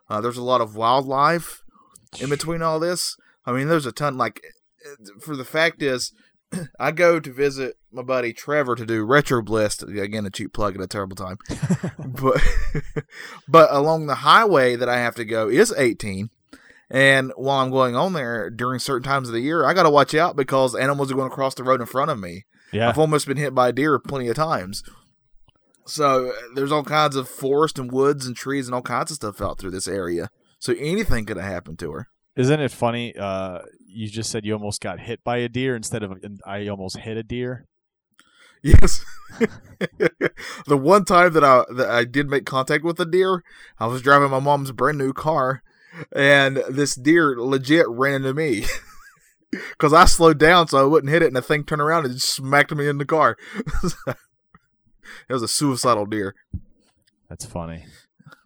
Uh, 0.09 0.19
there's 0.19 0.37
a 0.37 0.43
lot 0.43 0.59
of 0.59 0.75
wildlife 0.75 1.63
in 2.19 2.29
between 2.29 2.63
all 2.63 2.79
this. 2.79 3.15
I 3.45 3.51
mean, 3.51 3.69
there's 3.69 3.85
a 3.85 3.91
ton. 3.91 4.17
Like, 4.17 4.41
for 5.21 5.35
the 5.35 5.45
fact 5.45 5.83
is, 5.83 6.11
I 6.79 6.91
go 6.91 7.19
to 7.19 7.31
visit 7.31 7.77
my 7.91 8.01
buddy 8.01 8.33
Trevor 8.33 8.75
to 8.75 8.85
do 8.85 9.05
Retro 9.05 9.43
Bliss. 9.43 9.83
Again, 9.83 10.25
a 10.25 10.31
cheap 10.31 10.51
plug 10.51 10.75
at 10.75 10.81
a 10.81 10.87
terrible 10.87 11.15
time. 11.15 11.37
but 11.99 12.41
but 13.47 13.69
along 13.71 14.07
the 14.07 14.15
highway 14.15 14.75
that 14.75 14.89
I 14.89 14.97
have 14.97 15.15
to 15.15 15.25
go 15.25 15.47
is 15.47 15.73
18. 15.77 16.31
And 16.91 17.31
while 17.35 17.59
I'm 17.59 17.69
going 17.69 17.95
on 17.95 18.13
there 18.13 18.49
during 18.49 18.79
certain 18.79 19.07
times 19.07 19.27
of 19.27 19.33
the 19.35 19.41
year, 19.41 19.63
I 19.63 19.75
got 19.75 19.83
to 19.83 19.91
watch 19.91 20.15
out 20.15 20.35
because 20.35 20.73
animals 20.73 21.11
are 21.11 21.15
going 21.15 21.29
to 21.29 21.35
cross 21.35 21.53
the 21.53 21.63
road 21.63 21.81
in 21.81 21.85
front 21.85 22.09
of 22.09 22.17
me. 22.19 22.45
yeah. 22.71 22.89
I've 22.89 22.97
almost 22.97 23.27
been 23.27 23.37
hit 23.37 23.53
by 23.53 23.69
a 23.69 23.73
deer 23.73 23.99
plenty 23.99 24.27
of 24.27 24.35
times. 24.35 24.83
So 25.89 26.33
there's 26.53 26.71
all 26.71 26.83
kinds 26.83 27.15
of 27.15 27.27
forest 27.27 27.79
and 27.79 27.91
woods 27.91 28.27
and 28.27 28.35
trees 28.35 28.67
and 28.67 28.75
all 28.75 28.81
kinds 28.81 29.11
of 29.11 29.15
stuff 29.15 29.41
out 29.41 29.57
through 29.57 29.71
this 29.71 29.87
area. 29.87 30.29
So 30.59 30.73
anything 30.77 31.25
could 31.25 31.37
have 31.37 31.51
happened 31.51 31.79
to 31.79 31.91
her. 31.91 32.07
Isn't 32.35 32.59
it 32.59 32.71
funny? 32.71 33.15
Uh, 33.17 33.59
you 33.87 34.07
just 34.07 34.29
said 34.29 34.45
you 34.45 34.53
almost 34.53 34.81
got 34.81 34.99
hit 34.99 35.23
by 35.23 35.37
a 35.37 35.49
deer 35.49 35.75
instead 35.75 36.03
of 36.03 36.13
I 36.45 36.67
almost 36.67 36.97
hit 36.97 37.17
a 37.17 37.23
deer. 37.23 37.65
Yes. 38.61 39.05
the 40.67 40.75
one 40.75 41.05
time 41.05 41.31
that 41.31 41.45
I 41.45 41.63
that 41.77 41.89
I 41.89 42.03
did 42.03 42.29
make 42.29 42.45
contact 42.45 42.83
with 42.83 42.99
a 42.99 43.05
deer, 43.05 43.41
I 43.79 43.87
was 43.87 44.01
driving 44.01 44.31
my 44.31 44.41
mom's 44.41 44.73
brand 44.73 44.97
new 44.97 45.13
car, 45.13 45.63
and 46.13 46.57
this 46.69 46.93
deer 46.93 47.37
legit 47.39 47.87
ran 47.87 48.15
into 48.15 48.33
me. 48.33 48.65
Cause 49.77 49.93
I 49.93 50.03
slowed 50.03 50.39
down 50.39 50.67
so 50.67 50.77
I 50.77 50.83
wouldn't 50.83 51.09
hit 51.13 51.21
it, 51.21 51.27
and 51.27 51.37
the 51.37 51.41
thing 51.41 51.63
turned 51.63 51.81
around 51.81 52.05
and 52.05 52.21
smacked 52.21 52.75
me 52.75 52.89
in 52.89 52.97
the 52.97 53.05
car. 53.05 53.37
It 55.27 55.33
was 55.33 55.43
a 55.43 55.47
suicidal 55.47 56.05
deer. 56.05 56.35
That's 57.29 57.45
funny. 57.45 57.85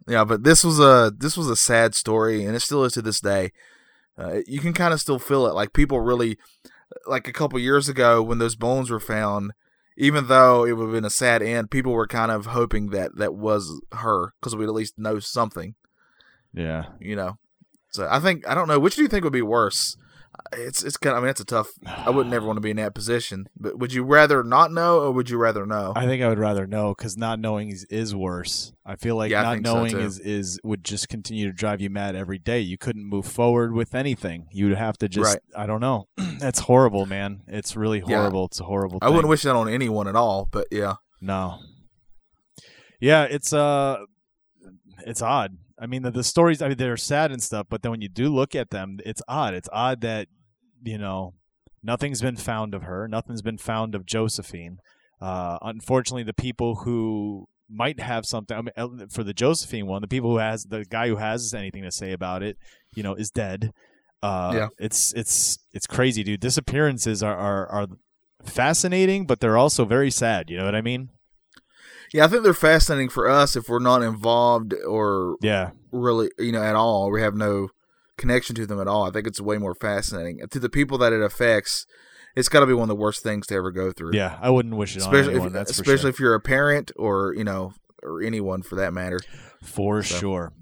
Yeah, 0.08 0.26
but 0.26 0.44
this 0.44 0.64
was 0.64 0.80
a 0.80 1.12
this 1.18 1.38
was 1.38 1.50
a 1.50 1.56
sad 1.56 1.96
story, 1.96 2.44
and 2.46 2.56
it 2.56 2.60
still 2.62 2.84
is 2.84 2.94
to 2.94 3.02
this 3.02 3.22
day. 3.22 3.52
Uh, 4.18 4.40
you 4.46 4.60
can 4.60 4.74
kind 4.74 4.94
of 4.94 5.00
still 5.00 5.18
feel 5.20 5.48
it. 5.48 5.54
Like 5.56 5.74
people 5.74 6.00
really, 6.02 6.38
like 7.08 7.28
a 7.28 7.34
couple 7.34 7.58
years 7.60 7.88
ago 7.90 8.22
when 8.22 8.38
those 8.38 8.56
bones 8.56 8.90
were 8.92 9.00
found, 9.00 9.54
even 9.98 10.28
though 10.28 10.66
it 10.66 10.74
would 10.74 10.84
have 10.86 10.92
been 10.94 11.06
a 11.06 11.10
sad 11.10 11.42
end, 11.42 11.72
people 11.72 11.94
were 11.94 12.06
kind 12.08 12.32
of 12.32 12.48
hoping 12.48 12.90
that 12.90 13.16
that 13.16 13.34
was 13.34 13.82
her 13.94 14.34
because 14.40 14.56
we'd 14.56 14.66
at 14.66 14.74
least 14.74 15.00
know 15.00 15.20
something, 15.20 15.76
Yeah. 16.54 16.86
you 17.00 17.16
know. 17.16 17.38
So 17.90 18.08
I 18.12 18.20
think 18.20 18.48
I 18.48 18.54
don't 18.54 18.68
know 18.68 18.80
which 18.80 18.96
do 18.98 19.04
you 19.04 19.08
think 19.08 19.24
would 19.24 19.32
be 19.34 19.42
worse. 19.42 19.96
It's 20.52 20.84
it's 20.84 20.98
kind. 20.98 21.16
Of, 21.16 21.20
I 21.20 21.22
mean, 21.22 21.30
it's 21.32 21.40
a 21.42 21.46
tough. 21.46 21.70
I 21.86 22.10
wouldn't 22.10 22.30
never 22.32 22.46
want 22.46 22.58
to 22.58 22.62
be 22.62 22.70
in 22.72 22.78
that 22.78 22.94
position. 22.94 23.48
But 23.58 23.80
would 23.80 23.94
you 23.94 24.04
rather 24.04 24.44
not 24.44 24.72
know, 24.72 25.00
or 25.00 25.12
would 25.12 25.30
you 25.30 25.38
rather 25.38 25.66
know? 25.66 25.94
I 25.96 26.06
think 26.06 26.22
I 26.22 26.28
would 26.28 26.38
rather 26.38 26.68
know 26.68 26.94
because 26.96 27.18
not 27.18 27.40
knowing 27.40 27.70
is, 27.70 27.86
is 27.86 28.14
worse. 28.14 28.74
I 28.86 28.96
feel 28.96 29.16
like 29.16 29.32
Yeah, 29.32 29.44
not 29.44 29.54
think 29.54 29.66
so, 29.68 29.76
knowing 29.76 29.98
is 29.98 30.20
is 30.20 30.60
would 30.64 30.84
just 30.84 31.10
continue 31.10 31.48
to 31.48 31.54
drive 31.54 31.82
you 31.82 31.90
mad 31.90 32.16
every 32.16 32.38
day. 32.40 32.60
You 32.60 32.78
couldn't 32.78 33.06
move 33.06 33.26
forward 33.26 33.74
with 33.74 33.96
anything. 33.96 34.48
You'd 34.52 34.78
have 34.78 34.98
to 35.00 35.10
just 35.10 35.34
Right. 35.34 35.42
I 35.56 35.66
don't 35.66 35.82
know. 35.82 36.08
That's 36.40 36.60
horrible, 36.60 37.06
man. 37.06 37.44
It's 37.48 37.76
really 37.76 38.04
Yeah. 38.06 38.18
horrible. 38.18 38.46
It's 38.46 38.60
a 38.60 38.66
horrible. 38.66 39.00
I 39.02 39.10
wouldn't 39.10 39.30
wish 39.30 39.44
that 39.44 39.56
on 39.56 39.70
anyone 39.70 40.08
at 40.08 40.16
all. 40.16 40.50
But 40.52 40.68
yeah, 40.72 40.96
No. 41.22 41.60
Yeah, 43.00 43.24
it's 43.24 43.54
uh 43.54 43.98
it's 45.06 45.22
odd. 45.22 45.58
I 45.80 45.86
mean 45.88 46.04
the, 46.04 46.12
the 46.12 46.24
stories 46.24 46.62
I 46.62 46.68
mean 46.68 46.78
they're 46.78 46.98
sad 46.98 47.32
and 47.32 47.42
stuff, 47.42 47.68
but 47.70 47.82
then 47.82 47.92
when 47.92 48.02
you 48.02 48.10
do 48.10 48.30
look 48.30 48.56
at 48.56 48.70
them, 48.70 49.00
it's 49.06 49.22
odd. 49.28 49.54
It's 49.54 49.70
odd 49.72 50.02
that, 50.02 50.28
you 50.84 50.98
know, 50.98 51.34
nothing's 51.82 52.22
been 52.22 52.38
found 52.38 52.74
of 52.74 52.84
her, 52.84 53.08
nothing's 53.08 53.42
been 53.42 53.58
found 53.58 53.96
of 53.96 54.06
Josephine. 54.06 54.80
Uh 55.22 55.58
unfortunately 55.62 56.24
the 56.24 56.34
people 56.34 56.76
who 56.84 57.48
might 57.70 58.00
have 58.00 58.26
something 58.26 58.58
I 58.58 58.62
mean, 58.62 59.08
for 59.10 59.24
the 59.24 59.34
Josephine 59.34 59.88
one, 59.88 60.02
the 60.02 60.08
people 60.08 60.30
who 60.32 60.38
has 60.38 60.66
the 60.66 60.86
guy 60.86 61.08
who 61.08 61.16
has 61.16 61.54
anything 61.54 61.84
to 61.84 61.92
say 61.92 62.12
about 62.12 62.44
it, 62.44 62.58
you 62.96 63.04
know, 63.04 63.16
is 63.16 63.32
dead. 63.32 63.72
Uh 64.22 64.52
Yeah. 64.54 64.68
it's 64.80 65.14
it's 65.14 65.60
it's 65.74 65.88
crazy, 65.88 66.24
dude. 66.24 66.40
Disappearances 66.40 67.24
are 67.24 67.36
are, 67.36 67.68
are 67.68 67.88
fascinating, 68.44 69.26
but 69.26 69.40
they're 69.40 69.58
also 69.58 69.86
very 69.86 70.12
sad, 70.12 70.50
you 70.50 70.58
know 70.58 70.66
what 70.66 70.76
I 70.76 70.82
mean? 70.82 71.10
Yeah. 72.14 72.26
I 72.26 72.28
think 72.28 72.44
they're 72.44 72.54
fascinating 72.54 73.10
for 73.10 73.28
us 73.28 73.56
if 73.56 73.68
we're 73.68 73.80
not 73.80 74.02
involved 74.02 74.74
or 74.88 75.36
Yeah. 75.42 75.72
really, 75.92 76.30
you 76.40 76.52
know, 76.52 76.62
at 76.64 76.76
all. 76.76 77.12
We 77.12 77.22
have 77.22 77.36
no 77.36 77.70
connection 78.18 78.56
to 78.56 78.66
them 78.66 78.80
at 78.80 78.88
all. 78.88 79.04
I 79.08 79.12
think 79.12 79.28
it's 79.28 79.42
way 79.42 79.58
more 79.58 79.76
fascinating. 79.76 80.40
To 80.50 80.60
the 80.60 80.70
people 80.70 80.98
that 81.00 81.12
it 81.14 81.22
affects, 81.22 81.86
it's 82.36 82.50
got 82.50 82.62
to 82.62 82.66
be 82.66 82.74
one 82.74 82.84
of 82.84 82.88
the 82.90 82.96
worst 82.96 83.24
things 83.24 83.48
to 83.48 83.56
ever 83.56 83.72
go 83.72 83.92
through. 83.92 84.12
Yeah, 84.14 84.38
I 84.42 84.50
wouldn't 84.50 84.76
wish 84.76 84.96
it 84.96 85.04
on 85.04 85.10
especially 85.14 85.36
anyone. 85.36 85.56
if, 85.56 85.70
especially 85.70 85.98
sure. 85.98 86.10
if 86.10 86.20
you're 86.20 86.36
a 86.36 86.40
parent 86.40 86.92
or 86.96 87.34
you 87.36 87.44
know 87.44 87.74
or 88.02 88.22
anyone 88.22 88.62
for 88.62 88.76
that 88.76 88.94
matter. 88.94 89.20
for 89.64 90.04
so. 90.04 90.18
sure. 90.20 90.54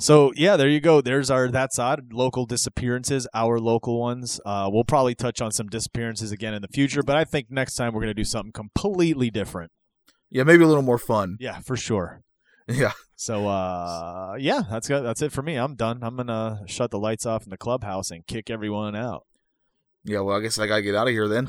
So 0.00 0.32
yeah, 0.36 0.56
there 0.56 0.68
you 0.68 0.80
go. 0.80 1.00
There's 1.00 1.30
our 1.30 1.48
that's 1.48 1.78
odd 1.78 2.12
local 2.12 2.46
disappearances, 2.46 3.26
our 3.34 3.58
local 3.58 3.98
ones. 3.98 4.40
Uh, 4.46 4.68
we'll 4.72 4.84
probably 4.84 5.14
touch 5.14 5.40
on 5.40 5.50
some 5.50 5.66
disappearances 5.66 6.30
again 6.30 6.54
in 6.54 6.62
the 6.62 6.68
future, 6.68 7.02
but 7.02 7.16
I 7.16 7.24
think 7.24 7.50
next 7.50 7.74
time 7.74 7.92
we're 7.92 8.02
gonna 8.02 8.14
do 8.14 8.24
something 8.24 8.52
completely 8.52 9.30
different. 9.30 9.72
Yeah, 10.30 10.42
maybe 10.44 10.62
a 10.64 10.66
little 10.66 10.82
more 10.82 10.98
fun. 10.98 11.36
Yeah, 11.40 11.60
for 11.60 11.76
sure. 11.76 12.22
Yeah, 12.70 12.92
So 13.16 13.48
uh, 13.48 14.36
yeah, 14.38 14.60
that's 14.70 14.88
good. 14.88 15.02
That's 15.02 15.22
it 15.22 15.32
for 15.32 15.40
me. 15.42 15.56
I'm 15.56 15.74
done. 15.74 16.00
I'm 16.02 16.16
gonna 16.16 16.60
shut 16.66 16.90
the 16.90 16.98
lights 16.98 17.24
off 17.24 17.44
in 17.44 17.50
the 17.50 17.56
clubhouse 17.56 18.10
and 18.10 18.26
kick 18.26 18.50
everyone 18.50 18.94
out. 18.94 19.24
yeah. 20.04 20.20
Well, 20.20 20.36
I 20.36 20.40
guess 20.40 20.58
I 20.58 20.66
gotta 20.66 20.82
get 20.82 20.94
out 20.94 21.06
of 21.08 21.12
here 21.14 21.28
then. 21.28 21.48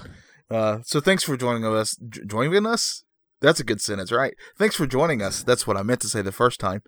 Uh, 0.49 0.79
so 0.85 1.01
thanks 1.01 1.23
for 1.23 1.35
joining 1.35 1.65
us. 1.65 1.97
j- 2.07 2.21
Joining 2.25 2.65
us. 2.65 3.03
That's 3.41 3.59
a 3.59 3.63
good 3.65 3.81
sentence, 3.81 4.11
right? 4.13 4.33
Thanks 4.57 4.75
for 4.75 4.87
joining 4.87 5.21
us. 5.21 5.43
That's 5.43 5.67
what 5.67 5.75
I 5.77 5.83
meant 5.83 5.99
to 6.01 6.07
say 6.07 6.21
the 6.21 6.31
first 6.31 6.59
time. 6.59 6.81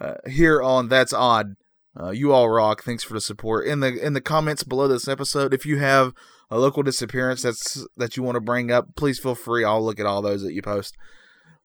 Uh, 0.00 0.14
here 0.26 0.62
on 0.62 0.88
That's 0.88 1.12
Odd. 1.12 1.54
Uh, 1.98 2.10
you 2.10 2.32
all 2.32 2.48
rock. 2.48 2.82
Thanks 2.82 3.02
for 3.04 3.12
the 3.14 3.20
support. 3.20 3.66
In 3.66 3.80
the 3.80 3.88
in 4.04 4.14
the 4.14 4.20
comments 4.22 4.64
below 4.64 4.88
this 4.88 5.06
episode, 5.08 5.52
if 5.52 5.66
you 5.66 5.78
have 5.78 6.12
a 6.50 6.58
local 6.58 6.82
disappearance 6.82 7.42
that's 7.42 7.86
that 7.98 8.16
you 8.16 8.22
want 8.22 8.36
to 8.36 8.40
bring 8.40 8.70
up, 8.70 8.96
please 8.96 9.18
feel 9.18 9.34
free. 9.34 9.62
I'll 9.64 9.84
look 9.84 10.00
at 10.00 10.06
all 10.06 10.22
those 10.22 10.42
that 10.42 10.54
you 10.54 10.62
post. 10.62 10.96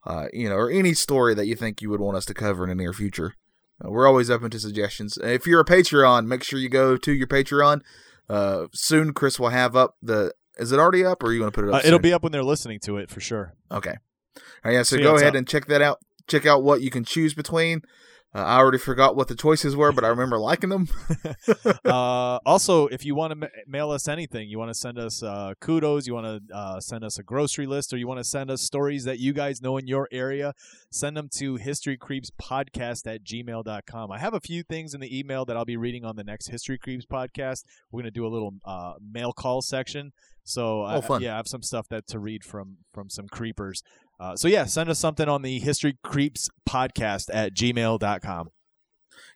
Uh, 0.05 0.27
you 0.33 0.49
know, 0.49 0.55
or 0.55 0.69
any 0.69 0.93
story 0.93 1.33
that 1.33 1.45
you 1.45 1.55
think 1.55 1.81
you 1.81 1.89
would 1.89 2.01
want 2.01 2.17
us 2.17 2.25
to 2.25 2.33
cover 2.33 2.63
in 2.63 2.69
the 2.69 2.75
near 2.75 2.91
future. 2.93 3.35
Uh, 3.83 3.89
we're 3.89 4.07
always 4.07 4.29
open 4.29 4.51
to 4.51 4.59
suggestions. 4.59 5.17
If 5.23 5.47
you're 5.47 5.61
a 5.61 5.65
Patreon, 5.65 6.25
make 6.25 6.43
sure 6.43 6.59
you 6.59 6.69
go 6.69 6.97
to 6.97 7.13
your 7.13 7.27
Patreon. 7.27 7.81
Uh, 8.29 8.67
soon, 8.73 9.13
Chris 9.13 9.39
will 9.39 9.49
have 9.49 9.75
up 9.75 9.95
the. 10.01 10.33
Is 10.57 10.71
it 10.71 10.79
already 10.79 11.03
up, 11.03 11.23
or 11.23 11.27
are 11.27 11.33
you 11.33 11.39
going 11.39 11.51
to 11.51 11.55
put 11.55 11.67
it 11.67 11.73
up? 11.73 11.83
Uh, 11.83 11.87
it'll 11.87 11.99
be 11.99 12.13
up 12.13 12.21
when 12.21 12.31
they're 12.31 12.43
listening 12.43 12.79
to 12.81 12.97
it 12.97 13.09
for 13.09 13.19
sure. 13.19 13.53
Okay. 13.71 13.95
All 14.35 14.41
right, 14.65 14.73
yeah, 14.73 14.83
so 14.83 14.97
So 14.97 15.03
go 15.03 15.15
ahead 15.15 15.29
up. 15.29 15.35
and 15.35 15.47
check 15.47 15.65
that 15.67 15.81
out. 15.81 15.99
Check 16.27 16.45
out 16.45 16.63
what 16.63 16.81
you 16.81 16.89
can 16.91 17.03
choose 17.03 17.33
between. 17.33 17.81
Uh, 18.35 18.39
I 18.39 18.57
already 18.57 18.79
forgot 18.79 19.15
what 19.15 19.27
the 19.27 19.35
choices 19.35 19.75
were, 19.75 19.91
but 19.91 20.03
I 20.03 20.07
remember 20.07 20.39
liking 20.39 20.69
them. 20.71 20.87
uh, 21.85 22.39
also, 22.45 22.87
if 22.87 23.05
you 23.05 23.13
want 23.13 23.31
to 23.31 23.35
ma- 23.35 23.47
mail 23.67 23.91
us 23.91 24.07
anything, 24.07 24.49
you 24.49 24.57
want 24.57 24.69
to 24.69 24.73
send 24.73 24.97
us 24.97 25.21
uh, 25.21 25.53
kudos, 25.61 26.07
you 26.07 26.15
want 26.15 26.25
to 26.47 26.55
uh, 26.55 26.79
send 26.79 27.03
us 27.03 27.19
a 27.19 27.23
grocery 27.23 27.67
list, 27.67 27.93
or 27.93 27.97
you 27.97 28.07
want 28.07 28.19
to 28.19 28.23
send 28.23 28.49
us 28.49 28.61
stories 28.61 29.03
that 29.03 29.19
you 29.19 29.33
guys 29.33 29.61
know 29.61 29.77
in 29.77 29.85
your 29.87 30.07
area, 30.11 30.53
send 30.91 31.15
them 31.15 31.29
to 31.35 31.57
historycreepspodcast 31.57 33.13
at 33.13 33.23
gmail.com. 33.23 34.11
I 34.11 34.19
have 34.19 34.33
a 34.33 34.39
few 34.39 34.63
things 34.63 34.93
in 34.93 35.01
the 35.01 35.17
email 35.17 35.45
that 35.45 35.55
I'll 35.57 35.65
be 35.65 35.77
reading 35.77 36.05
on 36.05 36.15
the 36.15 36.23
next 36.23 36.47
History 36.47 36.77
Creeps 36.77 37.05
podcast. 37.05 37.63
We're 37.91 38.01
going 38.01 38.11
to 38.11 38.19
do 38.19 38.25
a 38.25 38.29
little 38.29 38.55
uh, 38.65 38.93
mail 39.01 39.33
call 39.33 39.61
section. 39.61 40.11
So 40.43 40.81
Oh, 40.85 41.01
I- 41.13 41.17
yeah, 41.19 41.33
I 41.33 41.37
have 41.37 41.47
some 41.47 41.61
stuff 41.63 41.87
that 41.89 42.07
to 42.07 42.19
read 42.19 42.43
from 42.43 42.77
from 42.93 43.09
some 43.09 43.27
creepers. 43.27 43.81
Uh, 44.23 44.37
so 44.37 44.47
yeah, 44.47 44.63
send 44.63 44.89
us 44.89 44.99
something 44.99 45.27
on 45.27 45.41
the 45.41 45.59
History 45.59 45.97
Creeps 46.01 46.49
podcast 46.67 47.25
at 47.33 47.53
gmail.com. 47.53 48.49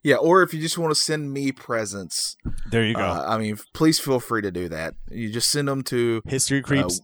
yeah, 0.02 0.16
or 0.16 0.42
if 0.44 0.54
you 0.54 0.62
just 0.62 0.78
want 0.78 0.94
to 0.96 1.00
send 1.00 1.34
me 1.34 1.52
presents, 1.52 2.38
There 2.72 2.86
you 2.86 2.94
go. 2.94 3.02
uh, 3.02 3.26
I 3.28 3.38
mean, 3.38 3.58
please 3.74 4.00
feel 4.00 4.22
free 4.22 4.42
to 4.44 4.50
do 4.50 4.70
that. 4.70 4.94
You 5.12 5.30
just 5.30 5.50
send 5.52 5.68
them 5.68 5.84
to 5.84 6.22
History 6.26 6.62
Creeps 6.62 7.02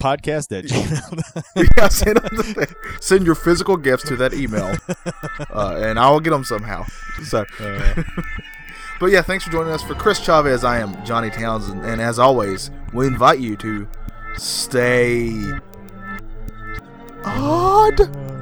podcast 0.00 0.56
at 0.56 0.66
gmail. 0.66 1.74
yeah, 1.76 1.88
send, 1.88 2.18
'em 2.18 2.54
to 2.54 2.74
send 3.00 3.26
your 3.26 3.34
physical 3.34 3.76
gifts 3.76 4.06
to 4.10 4.16
that 4.16 4.32
email, 4.32 4.76
uh, 5.52 5.80
and 5.82 5.98
I 5.98 6.08
will 6.10 6.20
get 6.20 6.30
them 6.30 6.44
somehow. 6.44 6.84
So, 7.24 7.44
but 9.00 9.06
yeah, 9.06 9.22
thanks 9.22 9.42
for 9.44 9.50
joining 9.50 9.72
us. 9.72 9.82
For 9.82 9.96
Chris 9.96 10.20
Chavez, 10.20 10.62
I 10.62 10.78
am 10.78 11.04
Johnny 11.04 11.30
Townsend, 11.30 11.84
and 11.84 12.00
as 12.00 12.20
always, 12.20 12.70
we 12.92 13.08
invite 13.08 13.40
you 13.40 13.56
to 13.56 13.88
stay 14.36 15.32
odd. 17.26 17.98
Mm. 18.00 18.33